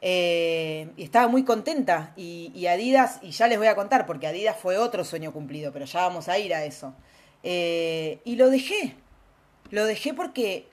Eh, 0.00 0.92
y 0.96 1.02
estaba 1.02 1.26
muy 1.26 1.44
contenta. 1.44 2.12
Y, 2.16 2.64
Adidas, 2.66 3.18
y 3.22 3.32
ya 3.32 3.48
les 3.48 3.58
voy 3.58 3.66
a 3.66 3.74
contar, 3.74 4.06
porque 4.06 4.28
Adidas 4.28 4.56
fue 4.56 4.78
otro 4.78 5.02
sueño 5.02 5.32
cumplido, 5.32 5.72
pero 5.72 5.84
ya 5.84 6.02
vamos 6.02 6.28
a 6.28 6.38
ir 6.38 6.54
a 6.54 6.64
eso. 6.64 6.94
Eh, 7.42 8.20
y 8.24 8.36
lo 8.36 8.50
dejé. 8.50 8.94
Lo 9.70 9.84
dejé 9.84 10.14
porque 10.14 10.69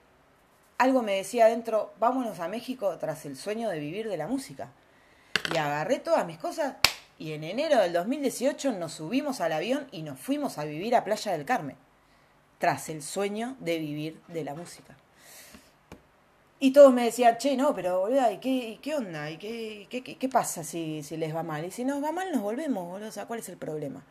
algo 0.77 1.01
me 1.01 1.15
decía 1.15 1.45
adentro, 1.45 1.93
vámonos 1.99 2.39
a 2.39 2.47
México 2.47 2.97
tras 2.99 3.25
el 3.25 3.35
sueño 3.35 3.69
de 3.69 3.79
vivir 3.79 4.09
de 4.09 4.17
la 4.17 4.27
música. 4.27 4.69
Y 5.53 5.57
agarré 5.57 5.99
todas 5.99 6.25
mis 6.25 6.37
cosas 6.37 6.75
y 7.17 7.31
en 7.31 7.43
enero 7.43 7.81
del 7.81 7.93
2018 7.93 8.73
nos 8.73 8.93
subimos 8.93 9.41
al 9.41 9.53
avión 9.53 9.87
y 9.91 10.03
nos 10.03 10.19
fuimos 10.19 10.57
a 10.57 10.65
vivir 10.65 10.95
a 10.95 11.03
Playa 11.03 11.31
del 11.31 11.45
Carmen, 11.45 11.77
tras 12.59 12.89
el 12.89 13.01
sueño 13.01 13.55
de 13.59 13.79
vivir 13.79 14.21
de 14.27 14.43
la 14.43 14.53
música. 14.53 14.95
Y 16.59 16.71
todos 16.73 16.91
me 16.93 17.05
decían, 17.05 17.37
che, 17.37 17.55
no, 17.55 17.73
pero 17.75 17.99
boluda, 17.99 18.31
¿y 18.31 18.39
qué, 18.39 18.79
qué 18.81 18.95
onda? 18.95 19.29
¿Y 19.29 19.37
qué, 19.37 19.87
qué, 19.89 20.03
qué, 20.03 20.29
pasa 20.29 20.63
si, 20.63 21.03
si, 21.03 21.15
les 21.17 21.35
va 21.35 21.43
mal? 21.43 21.65
Y 21.65 21.71
si 21.71 21.85
nos 21.85 22.03
va 22.03 22.11
mal, 22.11 22.31
nos 22.31 22.41
volvemos, 22.41 22.87
boludo. 22.87 23.09
O 23.09 23.11
sea, 23.11 23.25
¿cuál 23.25 23.39
es 23.39 23.49
el 23.49 23.57
problema? 23.57 24.03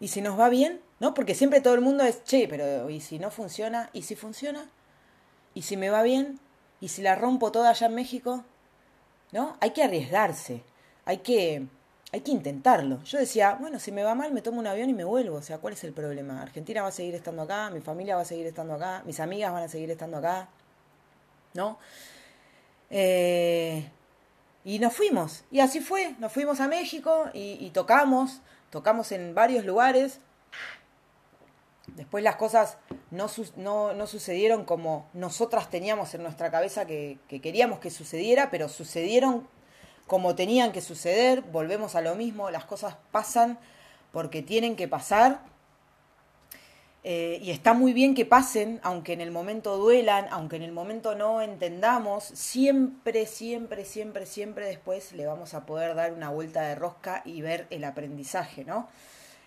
¿Y 0.00 0.08
si 0.08 0.20
nos 0.20 0.38
va 0.38 0.48
bien? 0.48 0.80
¿No? 0.98 1.14
Porque 1.14 1.34
siempre 1.34 1.60
todo 1.60 1.74
el 1.74 1.80
mundo 1.80 2.02
es, 2.04 2.24
che, 2.24 2.48
pero 2.48 2.90
¿y 2.90 3.00
si 3.00 3.20
no 3.20 3.30
funciona? 3.30 3.88
¿Y 3.92 4.02
si 4.02 4.16
funciona? 4.16 4.68
¿Y 5.56 5.62
si 5.62 5.76
me 5.76 5.90
va 5.90 6.04
bien? 6.04 6.38
¿Y 6.80 6.86
si 6.86 7.02
la 7.02 7.16
rompo 7.16 7.50
toda 7.50 7.70
allá 7.70 7.88
en 7.88 7.96
México? 7.96 8.44
¿No? 9.32 9.56
Hay 9.60 9.70
que 9.70 9.82
arriesgarse 9.82 10.62
hay 11.06 11.18
que, 11.18 11.66
hay 12.12 12.20
que 12.20 12.30
intentarlo. 12.32 13.02
Yo 13.04 13.18
decía, 13.18 13.56
bueno, 13.58 13.78
si 13.78 13.92
me 13.92 14.02
va 14.02 14.14
mal, 14.14 14.32
me 14.32 14.42
tomo 14.42 14.58
un 14.58 14.66
avión 14.66 14.90
y 14.90 14.92
me 14.92 15.04
vuelvo. 15.04 15.36
O 15.36 15.42
sea, 15.42 15.58
¿cuál 15.58 15.72
es 15.72 15.84
el 15.84 15.92
problema? 15.92 16.42
Argentina 16.42 16.82
va 16.82 16.88
a 16.88 16.92
seguir 16.92 17.14
estando 17.14 17.42
acá, 17.42 17.70
mi 17.70 17.80
familia 17.80 18.16
va 18.16 18.22
a 18.22 18.26
seguir 18.26 18.46
estando 18.46 18.74
acá, 18.74 19.02
mis 19.06 19.18
amigas 19.20 19.52
van 19.52 19.62
a 19.62 19.68
seguir 19.68 19.90
estando 19.90 20.18
acá. 20.18 20.48
¿No? 21.54 21.78
Eh, 22.90 23.88
y 24.64 24.78
nos 24.80 24.92
fuimos. 24.94 25.44
Y 25.50 25.60
así 25.60 25.80
fue. 25.80 26.16
Nos 26.18 26.32
fuimos 26.32 26.60
a 26.60 26.68
México 26.68 27.30
y, 27.32 27.70
tocamos. 27.70 28.40
Tocamos 28.70 29.12
en 29.12 29.32
varios 29.32 29.64
lugares. 29.64 30.18
Después 31.94 32.22
las 32.24 32.36
cosas 32.36 32.78
no, 33.10 33.28
no, 33.94 34.06
sucedieron 34.06 34.64
como 34.64 35.08
nosotras 35.14 35.70
teníamos 35.70 36.14
en 36.14 36.22
nuestra 36.22 36.50
cabeza 36.50 36.86
que, 36.86 37.18
que, 37.28 37.40
queríamos 37.40 37.78
que 37.78 37.90
sucediera, 37.90 38.50
pero 38.50 38.68
sucedieron 38.68 39.48
como 40.06 40.34
tenían 40.34 40.72
que 40.72 40.80
suceder, 40.80 41.42
volvemos 41.42 41.94
a 41.94 42.00
lo 42.00 42.14
mismo, 42.14 42.50
las 42.50 42.64
cosas 42.64 42.96
pasan 43.10 43.58
porque 44.12 44.42
tienen 44.42 44.76
que 44.76 44.88
pasar. 44.88 45.40
Eh, 47.08 47.38
y 47.40 47.52
está 47.52 47.72
muy 47.72 47.92
bien 47.92 48.16
que 48.16 48.26
pasen, 48.26 48.80
aunque 48.82 49.12
en 49.12 49.20
el 49.20 49.30
momento 49.30 49.76
duelan, 49.76 50.26
aunque 50.30 50.56
en 50.56 50.62
el 50.62 50.72
momento 50.72 51.14
no 51.14 51.40
entendamos, 51.40 52.24
siempre, 52.24 53.26
siempre, 53.26 53.84
siempre, 53.84 54.26
siempre 54.26 54.66
después 54.66 55.12
le 55.12 55.24
vamos 55.24 55.54
a 55.54 55.66
poder 55.66 55.94
dar 55.94 56.12
una 56.12 56.30
vuelta 56.30 56.62
de 56.62 56.74
rosca 56.74 57.22
y 57.24 57.42
ver 57.42 57.68
el 57.70 57.84
aprendizaje, 57.84 58.64
¿no? 58.64 58.88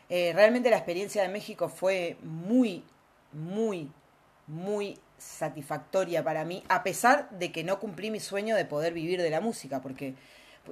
Eh, 0.09 0.31
realmente 0.33 0.69
la 0.69 0.77
experiencia 0.77 1.21
de 1.21 1.29
México 1.29 1.69
fue 1.69 2.17
muy, 2.23 2.83
muy, 3.31 3.91
muy 4.47 4.97
satisfactoria 5.19 6.23
para 6.23 6.45
mí, 6.45 6.63
a 6.67 6.81
pesar 6.81 7.29
de 7.29 7.51
que 7.51 7.63
no 7.63 7.79
cumplí 7.79 8.09
mi 8.09 8.19
sueño 8.19 8.55
de 8.55 8.65
poder 8.65 8.93
vivir 8.93 9.21
de 9.21 9.29
la 9.29 9.41
música, 9.41 9.81
porque 9.81 10.15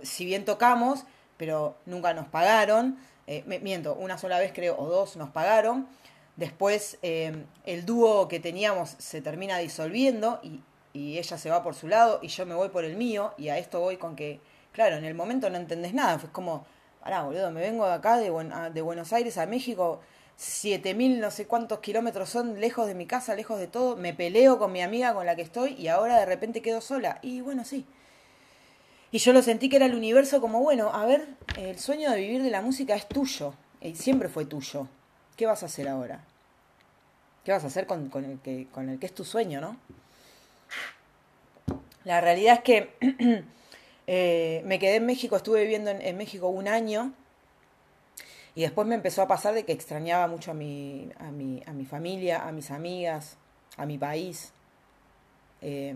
si 0.01 0.25
bien 0.25 0.45
tocamos, 0.45 1.05
pero 1.37 1.77
nunca 1.85 2.13
nos 2.13 2.27
pagaron, 2.27 2.97
eh, 3.27 3.43
miento, 3.61 3.93
una 3.93 4.17
sola 4.17 4.39
vez 4.39 4.51
creo, 4.53 4.75
o 4.79 4.87
dos 4.87 5.17
nos 5.17 5.29
pagaron, 5.29 5.87
después 6.35 6.97
eh, 7.01 7.45
el 7.65 7.85
dúo 7.85 8.27
que 8.27 8.39
teníamos 8.39 8.95
se 8.97 9.21
termina 9.21 9.57
disolviendo 9.57 10.39
y, 10.43 10.61
ella 10.99 11.37
se 11.37 11.51
va 11.51 11.61
por 11.61 11.75
su 11.75 11.87
lado 11.87 12.17
y 12.23 12.27
yo 12.29 12.47
me 12.47 12.55
voy 12.55 12.69
por 12.69 12.83
el 12.83 12.97
mío, 12.97 13.35
y 13.37 13.49
a 13.49 13.59
esto 13.59 13.79
voy 13.79 13.97
con 13.97 14.15
que, 14.15 14.39
claro, 14.71 14.95
en 14.95 15.05
el 15.05 15.13
momento 15.13 15.47
no 15.51 15.57
entendés 15.57 15.93
nada, 15.93 16.17
fue 16.17 16.31
como, 16.31 16.65
pará, 17.01 17.23
boludo, 17.23 17.51
me 17.51 17.61
vengo 17.61 17.85
de 17.85 17.93
acá, 17.93 18.17
de, 18.17 18.31
de 18.73 18.81
Buenos 18.81 19.13
Aires 19.13 19.37
a 19.37 19.45
México, 19.45 20.01
siete 20.35 20.93
mil 20.93 21.19
no 21.19 21.31
sé 21.31 21.47
cuántos 21.47 21.79
kilómetros 21.79 22.29
son 22.29 22.59
lejos 22.59 22.87
de 22.87 22.95
mi 22.95 23.05
casa, 23.05 23.35
lejos 23.35 23.59
de 23.59 23.67
todo, 23.67 23.95
me 23.95 24.13
peleo 24.13 24.59
con 24.59 24.71
mi 24.71 24.81
amiga 24.81 25.13
con 25.13 25.25
la 25.25 25.35
que 25.35 25.41
estoy 25.41 25.73
y 25.73 25.87
ahora 25.87 26.19
de 26.19 26.25
repente 26.25 26.61
quedo 26.61 26.81
sola. 26.81 27.19
Y 27.21 27.41
bueno, 27.41 27.63
sí, 27.65 27.85
y 29.11 29.19
yo 29.19 29.33
lo 29.33 29.41
sentí 29.41 29.69
que 29.69 29.77
era 29.77 29.85
el 29.85 29.95
universo 29.95 30.41
como, 30.41 30.61
bueno, 30.61 30.91
a 30.93 31.05
ver, 31.05 31.27
el 31.57 31.79
sueño 31.79 32.11
de 32.11 32.19
vivir 32.19 32.43
de 32.43 32.51
la 32.51 32.61
música 32.61 32.95
es 32.95 33.07
tuyo, 33.07 33.53
y 33.81 33.95
siempre 33.95 34.27
fue 34.27 34.45
tuyo. 34.45 34.87
¿Qué 35.37 35.45
vas 35.45 35.63
a 35.63 35.67
hacer 35.67 35.87
ahora? 35.87 36.23
¿Qué 37.45 37.51
vas 37.51 37.63
a 37.63 37.67
hacer 37.67 37.87
con 37.87 38.11
el 38.25 38.39
que 38.99 39.05
es 39.05 39.15
tu 39.15 39.23
sueño, 39.23 39.61
no? 39.61 39.77
La 42.03 42.21
realidad 42.21 42.55
es 42.55 42.61
que 42.61 42.93
eh, 44.07 44.61
me 44.65 44.79
quedé 44.79 44.95
en 44.95 45.05
México, 45.05 45.35
estuve 45.35 45.61
viviendo 45.61 45.91
en, 45.91 46.17
México 46.17 46.47
un 46.47 46.69
año 46.69 47.13
Y 48.55 48.61
después 48.61 48.87
me 48.87 48.95
empezó 48.95 49.21
a 49.21 49.27
pasar 49.27 49.53
de 49.53 49.65
que 49.65 49.73
extrañaba 49.73 50.27
mucho 50.27 50.51
a 50.51 50.53
mi, 50.53 51.09
a 51.19 51.31
mi, 51.31 51.61
a 51.65 51.73
mi 51.73 51.85
familia, 51.85 52.47
a 52.47 52.51
mis 52.51 52.71
amigas, 52.71 53.37
a 53.75 53.85
mi 53.85 53.97
país. 53.97 54.53
Eh, 55.61 55.93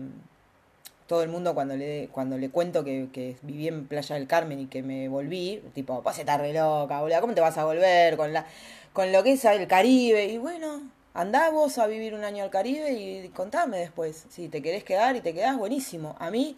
todo 1.06 1.22
el 1.22 1.28
mundo 1.28 1.54
cuando 1.54 1.76
le, 1.76 2.08
cuando 2.12 2.38
le 2.38 2.50
cuento 2.50 2.84
que, 2.84 3.36
viví 3.42 3.68
en 3.68 3.86
Playa 3.86 4.14
del 4.16 4.26
Carmen 4.26 4.60
y 4.60 4.66
que 4.66 4.82
me 4.82 5.08
volví, 5.08 5.62
tipo, 5.74 6.02
pase 6.02 6.24
tarde 6.24 6.52
loca, 6.52 7.00
boludo, 7.00 7.20
¿cómo 7.20 7.34
te 7.34 7.40
vas 7.40 7.58
a 7.58 7.64
volver 7.64 8.16
con 8.16 8.32
la 8.32 8.46
con 8.92 9.10
lo 9.12 9.22
que 9.22 9.32
es 9.32 9.44
el 9.44 9.66
Caribe? 9.66 10.26
Y 10.26 10.38
bueno, 10.38 10.82
andá 11.14 11.50
vos 11.50 11.78
a 11.78 11.86
vivir 11.86 12.14
un 12.14 12.24
año 12.24 12.44
al 12.44 12.50
Caribe 12.50 12.92
y 12.92 13.28
contame 13.30 13.78
después. 13.78 14.26
Si 14.30 14.48
te 14.48 14.62
querés 14.62 14.84
quedar 14.84 15.16
y 15.16 15.20
te 15.20 15.34
quedás, 15.34 15.56
buenísimo. 15.58 16.16
A 16.18 16.30
mí, 16.30 16.56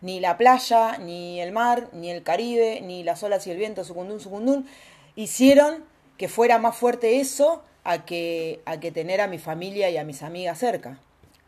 ni 0.00 0.20
la 0.20 0.36
playa, 0.36 0.98
ni 0.98 1.40
el 1.40 1.52
mar, 1.52 1.88
ni 1.92 2.10
el 2.10 2.22
Caribe, 2.22 2.80
ni 2.80 3.02
las 3.02 3.22
olas 3.22 3.46
y 3.46 3.50
el 3.50 3.58
viento, 3.58 3.84
sucundún, 3.84 4.20
sucundún, 4.20 4.66
hicieron 5.14 5.84
que 6.16 6.28
fuera 6.28 6.58
más 6.58 6.76
fuerte 6.76 7.20
eso 7.20 7.62
a 7.84 8.04
que, 8.04 8.60
a 8.64 8.80
que 8.80 8.90
tener 8.92 9.20
a 9.20 9.28
mi 9.28 9.38
familia 9.38 9.90
y 9.90 9.96
a 9.96 10.04
mis 10.04 10.22
amigas 10.22 10.58
cerca. 10.58 11.00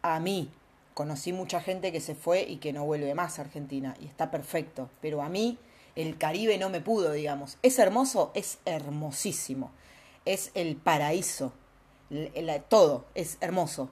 A 0.02 0.20
mí. 0.20 0.50
Conocí 0.94 1.32
mucha 1.32 1.60
gente 1.60 1.92
que 1.92 2.00
se 2.00 2.16
fue 2.16 2.42
y 2.42 2.56
que 2.56 2.72
no 2.72 2.84
vuelve 2.84 3.14
más 3.14 3.38
a 3.38 3.42
Argentina 3.42 3.96
y 4.00 4.06
está 4.06 4.32
perfecto. 4.32 4.90
Pero 5.00 5.22
a 5.22 5.28
mí 5.28 5.56
el 5.94 6.18
Caribe 6.18 6.58
no 6.58 6.70
me 6.70 6.80
pudo, 6.80 7.12
digamos. 7.12 7.56
¿Es 7.62 7.78
hermoso? 7.78 8.32
Es 8.34 8.58
hermosísimo. 8.64 9.70
Es 10.24 10.50
el 10.54 10.74
paraíso. 10.74 11.52
todo 12.68 13.04
es 13.14 13.38
hermoso. 13.40 13.90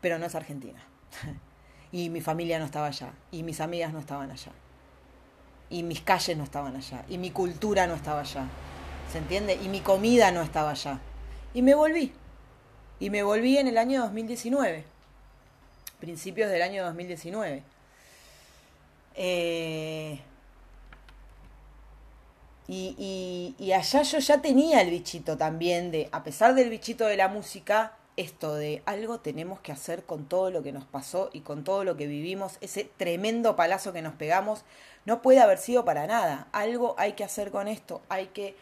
Pero 0.00 0.18
no 0.18 0.24
es 0.24 0.34
Argentina. 0.34 0.82
y 1.92 2.10
mi 2.10 2.20
familia 2.20 2.58
no 2.58 2.64
estaba 2.64 2.86
allá. 2.86 3.12
Y 3.30 3.42
mis 3.42 3.60
amigas 3.60 3.92
no 3.92 3.98
estaban 3.98 4.30
allá. 4.30 4.52
Y 5.70 5.82
mis 5.82 6.00
calles 6.00 6.36
no 6.36 6.44
estaban 6.44 6.76
allá. 6.76 7.04
Y 7.08 7.18
mi 7.18 7.30
cultura 7.30 7.86
no 7.86 7.94
estaba 7.94 8.20
allá. 8.20 8.46
¿Se 9.10 9.18
entiende? 9.18 9.58
Y 9.62 9.68
mi 9.68 9.80
comida 9.80 10.30
no 10.32 10.42
estaba 10.42 10.70
allá. 10.70 11.00
Y 11.54 11.62
me 11.62 11.74
volví. 11.74 12.12
Y 13.00 13.10
me 13.10 13.22
volví 13.22 13.58
en 13.58 13.68
el 13.68 13.78
año 13.78 14.02
2019 14.02 14.96
principios 15.98 16.50
del 16.50 16.62
año 16.62 16.84
2019. 16.84 17.62
Eh, 19.14 20.20
y, 22.68 23.54
y, 23.58 23.72
allá 23.72 24.02
yo 24.02 24.18
ya 24.18 24.42
tenía 24.42 24.80
el 24.80 24.90
bichito 24.90 25.36
también 25.36 25.90
de, 25.90 26.08
a 26.10 26.24
pesar 26.24 26.54
del 26.54 26.68
bichito 26.68 27.06
de 27.06 27.16
la 27.16 27.28
música, 27.28 27.96
esto 28.16 28.54
de 28.54 28.82
algo 28.86 29.20
tenemos 29.20 29.60
que 29.60 29.72
hacer 29.72 30.04
con 30.04 30.26
todo 30.26 30.50
lo 30.50 30.62
que 30.62 30.72
nos 30.72 30.84
pasó 30.84 31.30
y 31.32 31.40
con 31.40 31.64
todo 31.64 31.84
lo 31.84 31.96
que 31.96 32.06
vivimos, 32.06 32.56
ese 32.60 32.90
tremendo 32.96 33.56
palazo 33.56 33.92
que 33.92 34.02
nos 34.02 34.14
pegamos, 34.14 34.64
no 35.04 35.22
puede 35.22 35.40
haber 35.40 35.58
sido 35.58 35.84
para 35.84 36.06
nada. 36.06 36.48
Algo 36.52 36.94
hay 36.98 37.12
que 37.12 37.24
hacer 37.24 37.50
con 37.50 37.68
esto, 37.68 38.02
hay 38.08 38.26
que 38.28 38.56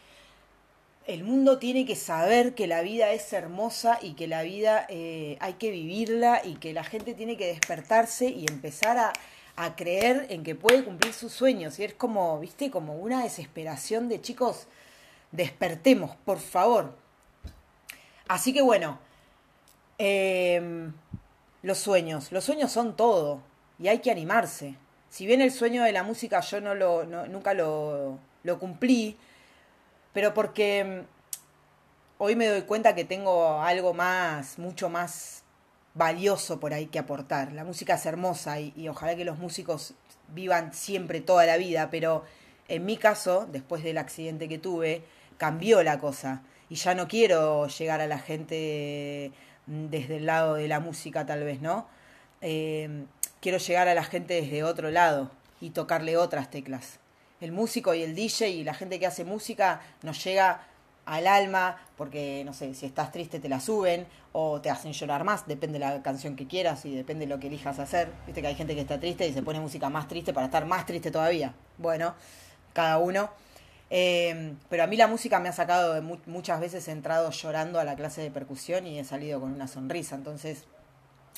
el 1.06 1.22
mundo 1.22 1.58
tiene 1.58 1.84
que 1.84 1.96
saber 1.96 2.54
que 2.54 2.66
la 2.66 2.80
vida 2.80 3.12
es 3.12 3.30
hermosa 3.32 3.98
y 4.00 4.14
que 4.14 4.26
la 4.26 4.42
vida 4.42 4.86
eh, 4.88 5.36
hay 5.40 5.54
que 5.54 5.70
vivirla 5.70 6.40
y 6.42 6.54
que 6.54 6.72
la 6.72 6.82
gente 6.82 7.12
tiene 7.12 7.36
que 7.36 7.46
despertarse 7.46 8.26
y 8.30 8.46
empezar 8.48 8.96
a, 8.98 9.12
creer 9.76 10.26
en 10.30 10.42
que 10.42 10.56
puede 10.56 10.82
cumplir 10.82 11.12
sus 11.12 11.32
sueños. 11.32 11.78
Y 11.78 11.84
es 11.84 11.94
como, 11.94 12.40
viste, 12.40 12.70
como 12.70 12.96
una 12.96 13.22
desesperación 13.22 14.08
de 14.08 14.20
chicos, 14.20 14.66
despertemos, 15.30 16.16
por 16.24 16.38
favor. 16.38 16.96
Así 18.26 18.52
que 18.52 18.62
bueno, 18.62 18.98
em, 19.98 20.92
los 21.62 21.78
sueños, 21.78 22.32
los 22.32 22.44
sueños 22.44 22.72
son 22.72 22.96
todo 22.96 23.40
y 23.78 23.88
hay 23.88 23.98
que 23.98 24.10
animarse. 24.10 24.76
Si 25.08 25.26
bien 25.26 25.40
el 25.40 25.52
sueño 25.52 25.84
de 25.84 25.92
la 25.92 26.02
música 26.02 26.40
yo 26.40 26.60
no 26.60 26.74
lo, 26.74 27.04
nunca 27.04 27.54
lo, 27.54 28.18
lo 28.42 28.58
cumplí, 28.58 29.16
pero 30.12 30.34
porque 30.34 30.84
mm, 30.84 31.14
hoy 32.18 32.36
me 32.36 32.46
doy 32.46 32.62
cuenta 32.62 32.94
que 32.94 33.04
tengo 33.04 33.60
algo 33.60 33.94
más, 33.94 34.58
mucho 34.58 34.88
más 34.88 35.44
valioso 35.94 36.60
por 36.60 36.74
ahí 36.74 36.86
que 36.86 36.98
aportar. 36.98 37.52
La 37.52 37.64
música 37.64 37.94
es 37.94 38.06
hermosa 38.06 38.60
y, 38.60 38.88
ojalá 38.88 39.16
que 39.16 39.24
los 39.24 39.38
músicos 39.38 39.94
vivan 40.28 40.74
siempre 40.74 41.20
toda 41.20 41.46
la 41.46 41.56
vida, 41.56 41.88
pero 41.90 42.24
en 42.68 42.84
mi 42.84 42.96
caso, 42.96 43.46
después 43.50 43.82
del 43.84 43.98
accidente 43.98 44.48
que 44.48 44.58
tuve, 44.58 45.04
cambió 45.38 45.82
la 45.82 45.98
cosa 45.98 46.42
y 46.68 46.76
ya 46.76 46.94
no 46.94 47.08
quiero 47.08 47.68
llegar 47.68 48.00
a 48.00 48.06
la 48.06 48.18
gente 48.18 49.32
desde 49.66 50.16
el 50.16 50.26
lado 50.26 50.54
de 50.54 50.68
la 50.68 50.80
música 50.80 51.26
tal 51.26 51.44
vez, 51.44 51.60
¿no? 51.60 51.86
Eh, 52.40 53.04
quiero 53.40 53.58
llegar 53.58 53.88
a 53.88 53.94
la 53.94 54.04
gente 54.04 54.34
desde 54.34 54.64
otro 54.64 54.90
lado 54.90 55.30
y 55.60 55.70
tocarle 55.70 56.16
otras 56.16 56.50
teclas 56.50 56.98
el 57.44 57.52
músico 57.52 57.94
y 57.94 58.02
el 58.02 58.14
DJ 58.14 58.50
y 58.50 58.64
la 58.64 58.74
gente 58.74 58.98
que 58.98 59.06
hace 59.06 59.24
música 59.24 59.80
nos 60.02 60.22
llega 60.24 60.62
al 61.04 61.26
alma, 61.26 61.76
porque 61.96 62.42
no 62.46 62.54
sé, 62.54 62.72
si 62.74 62.86
estás 62.86 63.12
triste 63.12 63.38
te 63.38 63.48
la 63.50 63.60
suben 63.60 64.06
o 64.32 64.60
te 64.62 64.70
hacen 64.70 64.92
llorar 64.92 65.24
más, 65.24 65.46
depende 65.46 65.78
de 65.78 65.84
la 65.84 66.02
canción 66.02 66.34
que 66.36 66.46
quieras 66.46 66.86
y 66.86 66.94
depende 66.94 67.26
de 67.26 67.34
lo 67.34 67.38
que 67.38 67.48
elijas 67.48 67.78
hacer. 67.78 68.10
Viste 68.24 68.40
que 68.40 68.48
hay 68.48 68.54
gente 68.54 68.74
que 68.74 68.80
está 68.80 68.98
triste 68.98 69.28
y 69.28 69.32
se 69.34 69.42
pone 69.42 69.60
música 69.60 69.90
más 69.90 70.08
triste 70.08 70.32
para 70.32 70.46
estar 70.46 70.64
más 70.64 70.86
triste 70.86 71.10
todavía. 71.10 71.54
Bueno, 71.76 72.14
cada 72.72 72.98
uno. 72.98 73.30
Eh, 73.90 74.54
pero 74.68 74.84
a 74.84 74.86
mí 74.86 74.96
la 74.96 75.06
música 75.06 75.40
me 75.40 75.48
ha 75.48 75.52
sacado 75.52 75.94
de 75.94 76.00
muchas 76.00 76.60
veces 76.60 76.88
entrado 76.88 77.30
llorando 77.30 77.78
a 77.78 77.84
la 77.84 77.96
clase 77.96 78.22
de 78.22 78.30
percusión 78.30 78.86
y 78.86 78.98
he 78.98 79.04
salido 79.04 79.40
con 79.40 79.52
una 79.52 79.68
sonrisa. 79.68 80.14
Entonces, 80.16 80.64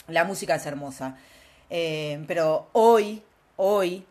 la 0.08 0.24
música 0.24 0.54
es 0.54 0.66
hermosa. 0.66 1.16
Eh, 1.70 2.24
pero 2.26 2.68
hoy, 2.72 3.22
hoy, 3.56 4.06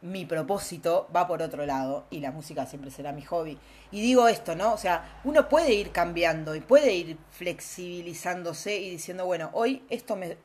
mi 0.00 0.24
propósito 0.24 1.08
va 1.14 1.26
por 1.26 1.42
otro 1.42 1.66
lado 1.66 2.06
y 2.10 2.20
la 2.20 2.30
música 2.30 2.66
siempre 2.66 2.90
será 2.90 3.12
mi 3.12 3.22
hobby. 3.22 3.58
Y 3.90 4.00
digo 4.00 4.28
esto, 4.28 4.54
¿no? 4.54 4.72
O 4.72 4.78
sea, 4.78 5.20
uno 5.24 5.48
puede 5.48 5.74
ir 5.74 5.90
cambiando 5.90 6.54
y 6.54 6.60
puede 6.60 6.94
ir 6.94 7.18
flexibilizándose 7.30 8.76
y 8.76 8.90
diciendo, 8.90 9.26
bueno, 9.26 9.50
hoy 9.52 9.84
esto 9.88 10.16
me 10.16 10.36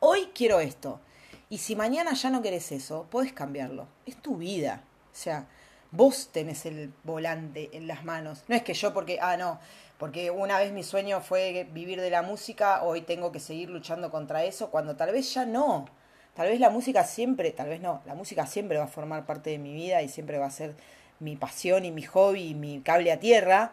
hoy, 0.00 0.30
quiero 0.34 0.60
esto. 0.60 1.00
Y 1.48 1.58
si 1.58 1.76
mañana 1.76 2.14
ya 2.14 2.30
no 2.30 2.42
querés 2.42 2.72
eso, 2.72 3.06
podés 3.10 3.32
cambiarlo. 3.32 3.86
Es 4.06 4.16
tu 4.16 4.36
vida. 4.38 4.82
O 5.12 5.14
sea, 5.16 5.46
vos 5.92 6.30
tenés 6.32 6.66
el 6.66 6.92
volante 7.04 7.70
en 7.72 7.86
las 7.86 8.04
manos. 8.04 8.42
No 8.48 8.56
es 8.56 8.62
que 8.62 8.74
yo 8.74 8.92
porque, 8.92 9.18
ah, 9.20 9.36
no, 9.36 9.60
porque 9.98 10.30
una 10.30 10.58
vez 10.58 10.72
mi 10.72 10.82
sueño 10.82 11.20
fue 11.20 11.68
vivir 11.72 12.00
de 12.00 12.10
la 12.10 12.22
música, 12.22 12.82
hoy 12.82 13.02
tengo 13.02 13.30
que 13.30 13.38
seguir 13.38 13.70
luchando 13.70 14.10
contra 14.10 14.42
eso, 14.44 14.70
cuando 14.70 14.96
tal 14.96 15.12
vez 15.12 15.32
ya 15.32 15.46
no. 15.46 15.86
Tal 16.34 16.48
vez 16.48 16.58
la 16.60 16.70
música 16.70 17.04
siempre, 17.04 17.50
tal 17.50 17.68
vez 17.68 17.80
no, 17.82 18.00
la 18.06 18.14
música 18.14 18.46
siempre 18.46 18.78
va 18.78 18.84
a 18.84 18.88
formar 18.88 19.26
parte 19.26 19.50
de 19.50 19.58
mi 19.58 19.74
vida 19.74 20.00
y 20.02 20.08
siempre 20.08 20.38
va 20.38 20.46
a 20.46 20.50
ser 20.50 20.74
mi 21.20 21.36
pasión 21.36 21.84
y 21.84 21.90
mi 21.90 22.02
hobby 22.02 22.48
y 22.48 22.54
mi 22.54 22.80
cable 22.80 23.12
a 23.12 23.20
tierra, 23.20 23.72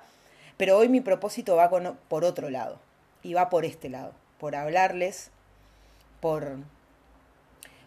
pero 0.57 0.77
hoy 0.77 0.89
mi 0.89 0.99
propósito 0.99 1.55
va 1.55 1.69
por 1.69 2.25
otro 2.25 2.49
lado 2.49 2.77
y 3.23 3.33
va 3.33 3.49
por 3.49 3.63
este 3.63 3.87
lado, 3.87 4.11
por 4.39 4.57
hablarles, 4.57 5.31
por, 6.19 6.57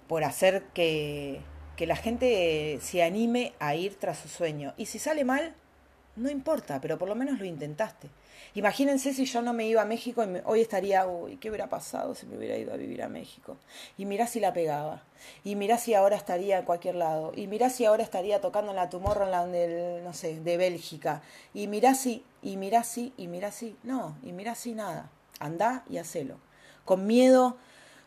por 0.09 0.25
hacer 0.25 0.65
que, 0.73 1.43
que 1.77 1.87
la 1.87 1.97
gente 1.97 2.79
se 2.83 3.03
anime 3.03 3.55
a 3.59 3.75
ir 3.75 3.97
tras 3.99 4.19
su 4.19 4.29
sueño. 4.29 4.75
Y 4.77 4.87
si 4.87 4.99
sale 4.99 5.25
mal, 5.25 5.55
no 6.17 6.31
importa, 6.31 6.81
pero 6.81 6.99
por 6.99 7.09
lo 7.09 7.15
menos 7.15 7.39
lo 7.39 7.45
intentaste. 7.45 8.09
Imagínense 8.55 9.15
si 9.15 9.25
yo 9.25 9.41
no 9.41 9.55
me 9.55 9.67
iba 9.67 9.81
a 9.81 9.87
México 9.87 10.23
y 10.23 10.43
hoy 10.45 10.61
estaría, 10.61 11.07
uy, 11.07 11.39
¿qué 11.39 11.49
hubiera 11.49 11.71
pasado 11.71 12.15
si 12.15 12.27
me 12.27 12.37
hubiera 12.37 12.59
ido 12.59 12.75
a 12.75 12.77
vivir 12.77 13.03
a 13.03 13.09
México? 13.09 13.57
Y 13.97 14.05
mirá 14.05 14.27
si 14.27 14.41
la 14.41 14.53
pegaba. 14.53 15.03
Y 15.43 15.57
mirá 15.57 15.79
si 15.79 15.95
ahora 15.95 16.17
estaría 16.17 16.59
en 16.59 16.65
cualquier 16.67 16.97
lado. 16.97 17.33
Y 17.35 17.47
mirá 17.47 17.71
si 17.71 17.87
ahora 17.87 18.03
estaría 18.03 18.43
tocando 18.43 18.73
en 18.73 18.77
la 18.77 18.91
Tomorrowland 18.91 19.53
del, 19.53 20.05
no 20.05 20.13
sé, 20.13 20.41
de 20.41 20.57
Bélgica. 20.59 21.23
Y 21.55 21.67
mirá 21.67 21.95
si, 21.95 22.25
y 22.43 22.59
mirá 22.59 22.85
si, 22.85 23.15
y 23.17 23.27
mirá 23.29 23.53
si. 23.53 23.77
No, 23.83 24.19
y 24.23 24.33
mirá 24.33 24.55
si 24.55 24.75
nada. 24.75 25.11
Andá 25.39 25.85
y 25.89 25.97
hacelo. 25.97 26.37
Con 26.85 27.07
miedo, 27.07 27.57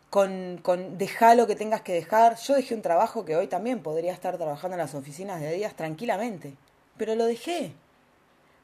con, 0.09 0.59
con 0.61 0.97
deja 0.97 1.35
lo 1.35 1.47
que 1.47 1.55
tengas 1.55 1.81
que 1.81 1.93
dejar. 1.93 2.37
Yo 2.37 2.55
dejé 2.55 2.75
un 2.75 2.81
trabajo 2.81 3.25
que 3.25 3.35
hoy 3.35 3.47
también 3.47 3.81
podría 3.81 4.13
estar 4.13 4.37
trabajando 4.37 4.75
en 4.75 4.81
las 4.81 4.95
oficinas 4.95 5.41
de 5.41 5.51
días 5.53 5.75
tranquilamente. 5.75 6.53
Pero 6.97 7.15
lo 7.15 7.25
dejé 7.25 7.73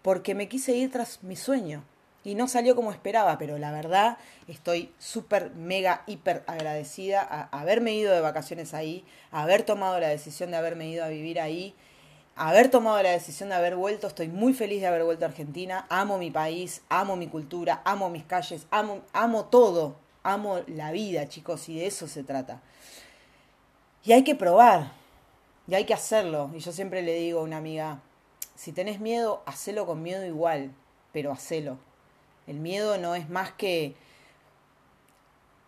porque 0.02 0.36
me 0.36 0.48
quise 0.48 0.74
ir 0.74 0.92
tras 0.92 1.24
mi 1.24 1.36
sueño. 1.36 1.84
Y 2.24 2.36
no 2.36 2.48
salió 2.48 2.76
como 2.76 2.92
esperaba, 2.92 3.40
pero 3.40 3.58
la 3.58 3.72
verdad 3.72 4.18
estoy 4.48 4.94
súper, 5.00 5.52
mega, 5.56 6.04
hiper 6.06 6.44
agradecida 6.46 7.22
a 7.22 7.60
haberme 7.60 7.96
ido 7.96 8.14
de 8.14 8.22
vacaciones 8.22 8.76
ahí, 8.76 9.04
a 9.32 9.42
haber 9.42 9.64
tomado 9.64 10.00
la 10.00 10.10
decisión 10.10 10.52
de 10.52 10.58
haberme 10.58 10.88
ido 10.88 11.04
a 11.04 11.08
vivir 11.08 11.40
ahí, 11.40 11.74
haber 12.36 12.70
tomado 12.70 13.02
la 13.02 13.10
decisión 13.10 13.50
de 13.50 13.56
haber 13.56 13.76
vuelto. 13.76 14.06
Estoy 14.06 14.28
muy 14.28 14.54
feliz 14.54 14.82
de 14.82 14.88
haber 14.88 15.04
vuelto 15.04 15.26
a 15.26 15.30
Argentina. 15.30 15.88
Amo 15.90 16.20
mi 16.20 16.30
país, 16.30 16.84
amo 16.90 17.16
mi 17.16 17.28
cultura, 17.28 17.82
amo 17.86 18.10
mis 18.12 18.24
calles, 18.24 18.68
amo, 18.70 19.02
amo 19.14 19.46
todo. 19.46 19.96
Amo 20.24 20.62
la 20.68 20.92
vida, 20.92 21.28
chicos, 21.28 21.68
y 21.70 21.80
de 21.80 21.88
eso 21.88 22.08
se 22.08 22.24
trata. 22.24 22.62
Y 24.04 24.14
hay 24.14 24.24
que 24.24 24.36
probar, 24.36 24.92
y 25.68 25.76
hay 25.76 25.86
que 25.86 25.94
hacerlo. 25.94 26.52
Y 26.56 26.60
yo 26.60 26.72
siempre 26.72 27.02
le 27.02 27.16
digo 27.16 27.40
a 27.40 27.44
una 27.44 27.58
amiga, 27.58 28.02
si 28.56 28.72
tenés 28.72 29.00
miedo, 29.00 29.42
hacelo 29.46 29.86
con 29.86 30.04
miedo 30.04 30.26
igual, 30.26 30.72
pero 31.14 31.32
hacelo. 31.32 31.78
El 32.48 32.60
miedo 32.60 32.98
no 32.98 33.16
es 33.16 33.30
más 33.30 33.52
que, 33.54 33.96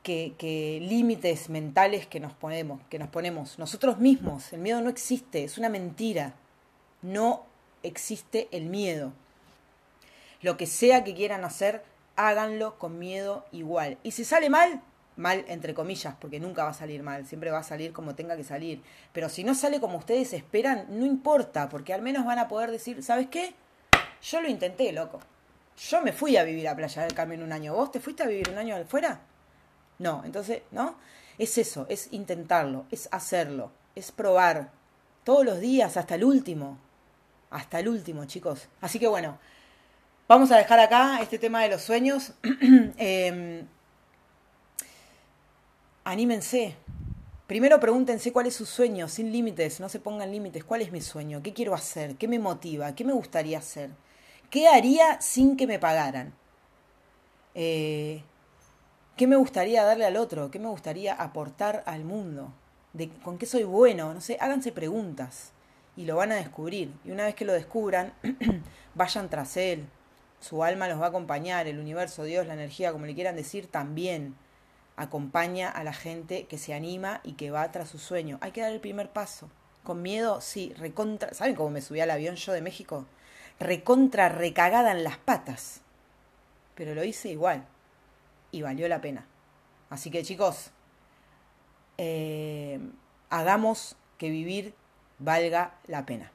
que, 0.03 0.79
límites 0.81 1.49
mentales 1.49 2.05
que 2.05 2.19
nos 2.19 2.33
ponemos, 2.33 2.81
que 2.89 2.99
nos 2.99 3.09
ponemos 3.09 3.57
nosotros 3.57 3.99
mismos. 3.99 4.51
El 4.53 4.59
miedo 4.59 4.81
no 4.81 4.89
existe, 4.89 5.43
es 5.43 5.57
una 5.57 5.69
mentira. 5.69 6.33
No 7.01 7.45
existe 7.83 8.47
el 8.51 8.65
miedo. 8.65 9.13
Lo 10.41 10.57
que 10.57 10.67
sea 10.67 11.03
que 11.03 11.15
quieran 11.15 11.45
hacer, 11.45 11.83
háganlo 12.15 12.77
con 12.77 12.99
miedo 12.99 13.45
igual. 13.51 13.97
Y 14.03 14.11
si 14.11 14.23
sale 14.25 14.49
mal, 14.49 14.81
mal 15.15 15.45
entre 15.47 15.73
comillas, 15.73 16.15
porque 16.19 16.39
nunca 16.39 16.63
va 16.63 16.71
a 16.71 16.73
salir 16.73 17.03
mal, 17.03 17.25
siempre 17.25 17.51
va 17.51 17.59
a 17.59 17.63
salir 17.63 17.93
como 17.93 18.15
tenga 18.15 18.35
que 18.35 18.43
salir. 18.43 18.81
Pero 19.11 19.29
si 19.29 19.43
no 19.43 19.55
sale 19.55 19.79
como 19.79 19.97
ustedes 19.97 20.33
esperan, 20.33 20.87
no 20.89 21.05
importa, 21.05 21.69
porque 21.69 21.93
al 21.93 22.01
menos 22.01 22.25
van 22.25 22.39
a 22.39 22.47
poder 22.47 22.71
decir, 22.71 23.03
¿sabes 23.03 23.27
qué? 23.27 23.53
Yo 24.21 24.41
lo 24.41 24.49
intenté, 24.49 24.91
loco. 24.91 25.19
Yo 25.77 26.01
me 26.01 26.13
fui 26.13 26.37
a 26.37 26.43
vivir 26.43 26.67
a 26.67 26.75
Playa 26.75 27.03
del 27.03 27.13
Carmen 27.13 27.43
un 27.43 27.51
año. 27.51 27.73
¿Vos 27.73 27.91
te 27.91 27.99
fuiste 27.99 28.23
a 28.23 28.27
vivir 28.27 28.49
un 28.49 28.57
año 28.57 28.75
afuera? 28.75 29.21
No, 29.99 30.23
entonces, 30.25 30.61
¿no? 30.71 30.95
Es 31.37 31.57
eso, 31.57 31.87
es 31.89 32.09
intentarlo, 32.11 32.85
es 32.91 33.09
hacerlo, 33.11 33.71
es 33.95 34.11
probar. 34.11 34.71
Todos 35.23 35.45
los 35.45 35.59
días, 35.59 35.97
hasta 35.97 36.15
el 36.15 36.23
último. 36.23 36.77
Hasta 37.49 37.79
el 37.79 37.87
último, 37.87 38.25
chicos. 38.25 38.67
Así 38.81 38.99
que 38.99 39.07
bueno, 39.07 39.39
vamos 40.33 40.51
a 40.51 40.57
dejar 40.57 40.79
acá 40.79 41.19
este 41.21 41.37
tema 41.37 41.61
de 41.61 41.69
los 41.69 41.83
sueños. 41.83 42.33
eh, 42.97 43.63
anímense. 46.03 46.75
Primero 47.45 47.79
pregúntense 47.79 48.33
cuál 48.33 48.47
es 48.47 48.55
su 48.55 48.65
sueño, 48.65 49.07
sin 49.07 49.31
límites, 49.31 49.79
no 49.79 49.89
se 49.89 49.99
pongan 49.99 50.31
límites. 50.31 50.63
¿Cuál 50.63 50.81
es 50.81 50.91
mi 50.91 51.01
sueño? 51.01 51.43
¿Qué 51.43 51.53
quiero 51.53 51.75
hacer? 51.75 52.15
¿Qué 52.15 52.27
me 52.27 52.39
motiva? 52.39 52.95
¿Qué 52.95 53.03
me 53.03 53.13
gustaría 53.13 53.59
hacer? 53.59 53.91
¿Qué 54.49 54.67
haría 54.67 55.21
sin 55.21 55.55
que 55.55 55.67
me 55.67 55.77
pagaran? 55.77 56.33
Eh, 57.53 58.23
¿Qué 59.15 59.27
me 59.27 59.35
gustaría 59.35 59.83
darle 59.83 60.07
al 60.07 60.17
otro? 60.17 60.49
¿Qué 60.49 60.57
me 60.57 60.69
gustaría 60.69 61.13
aportar 61.13 61.83
al 61.85 62.05
mundo? 62.05 62.51
¿De 62.93 63.09
¿Con 63.23 63.37
qué 63.37 63.45
soy 63.45 63.65
bueno? 63.65 64.11
No 64.15 64.21
sé, 64.21 64.37
háganse 64.41 64.71
preguntas 64.71 65.51
y 65.95 66.05
lo 66.05 66.15
van 66.15 66.31
a 66.31 66.37
descubrir. 66.37 66.91
Y 67.05 67.11
una 67.11 67.25
vez 67.25 67.35
que 67.35 67.45
lo 67.45 67.53
descubran, 67.53 68.13
vayan 68.95 69.29
tras 69.29 69.57
él. 69.57 69.87
Su 70.43 70.61
alma 70.61 70.89
los 70.89 70.99
va 70.99 71.05
a 71.05 71.07
acompañar, 71.07 71.67
el 71.67 71.79
universo, 71.79 72.25
Dios, 72.25 72.45
la 72.45 72.53
energía, 72.53 72.91
como 72.91 73.05
le 73.05 73.15
quieran 73.15 73.37
decir, 73.37 73.67
también 73.67 74.35
acompaña 74.97 75.69
a 75.69 75.85
la 75.85 75.93
gente 75.93 76.47
que 76.47 76.57
se 76.57 76.73
anima 76.73 77.21
y 77.23 77.33
que 77.33 77.49
va 77.49 77.71
tras 77.71 77.87
su 77.87 77.97
sueño. 77.97 78.39
Hay 78.41 78.51
que 78.51 78.59
dar 78.59 78.73
el 78.73 78.81
primer 78.81 79.09
paso. 79.09 79.49
Con 79.85 80.01
miedo, 80.01 80.41
sí, 80.41 80.73
recontra. 80.77 81.33
¿Saben 81.33 81.55
cómo 81.55 81.69
me 81.69 81.81
subí 81.81 82.01
al 82.01 82.11
avión 82.11 82.35
yo 82.35 82.51
de 82.51 82.61
México? 82.61 83.05
Recontra 83.57 84.27
recagada 84.27 84.91
en 84.91 85.05
las 85.05 85.17
patas. 85.17 85.79
Pero 86.75 86.93
lo 86.93 87.05
hice 87.05 87.29
igual. 87.29 87.65
Y 88.51 88.63
valió 88.63 88.89
la 88.89 88.99
pena. 88.99 89.25
Así 89.89 90.11
que 90.11 90.23
chicos, 90.23 90.71
eh, 91.97 92.81
hagamos 93.29 93.95
que 94.17 94.29
vivir 94.29 94.75
valga 95.19 95.75
la 95.87 96.05
pena. 96.05 96.33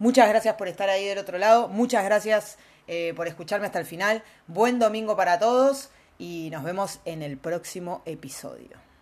Muchas 0.00 0.28
gracias 0.28 0.56
por 0.56 0.66
estar 0.66 0.90
ahí 0.90 1.06
del 1.06 1.18
otro 1.18 1.38
lado. 1.38 1.68
Muchas 1.68 2.04
gracias 2.04 2.58
eh, 2.86 3.12
por 3.16 3.26
escucharme 3.26 3.66
hasta 3.66 3.80
el 3.80 3.86
final. 3.86 4.22
Buen 4.46 4.78
domingo 4.78 5.16
para 5.16 5.38
todos 5.38 5.90
y 6.18 6.48
nos 6.50 6.64
vemos 6.64 7.00
en 7.04 7.22
el 7.22 7.38
próximo 7.38 8.02
episodio. 8.06 8.93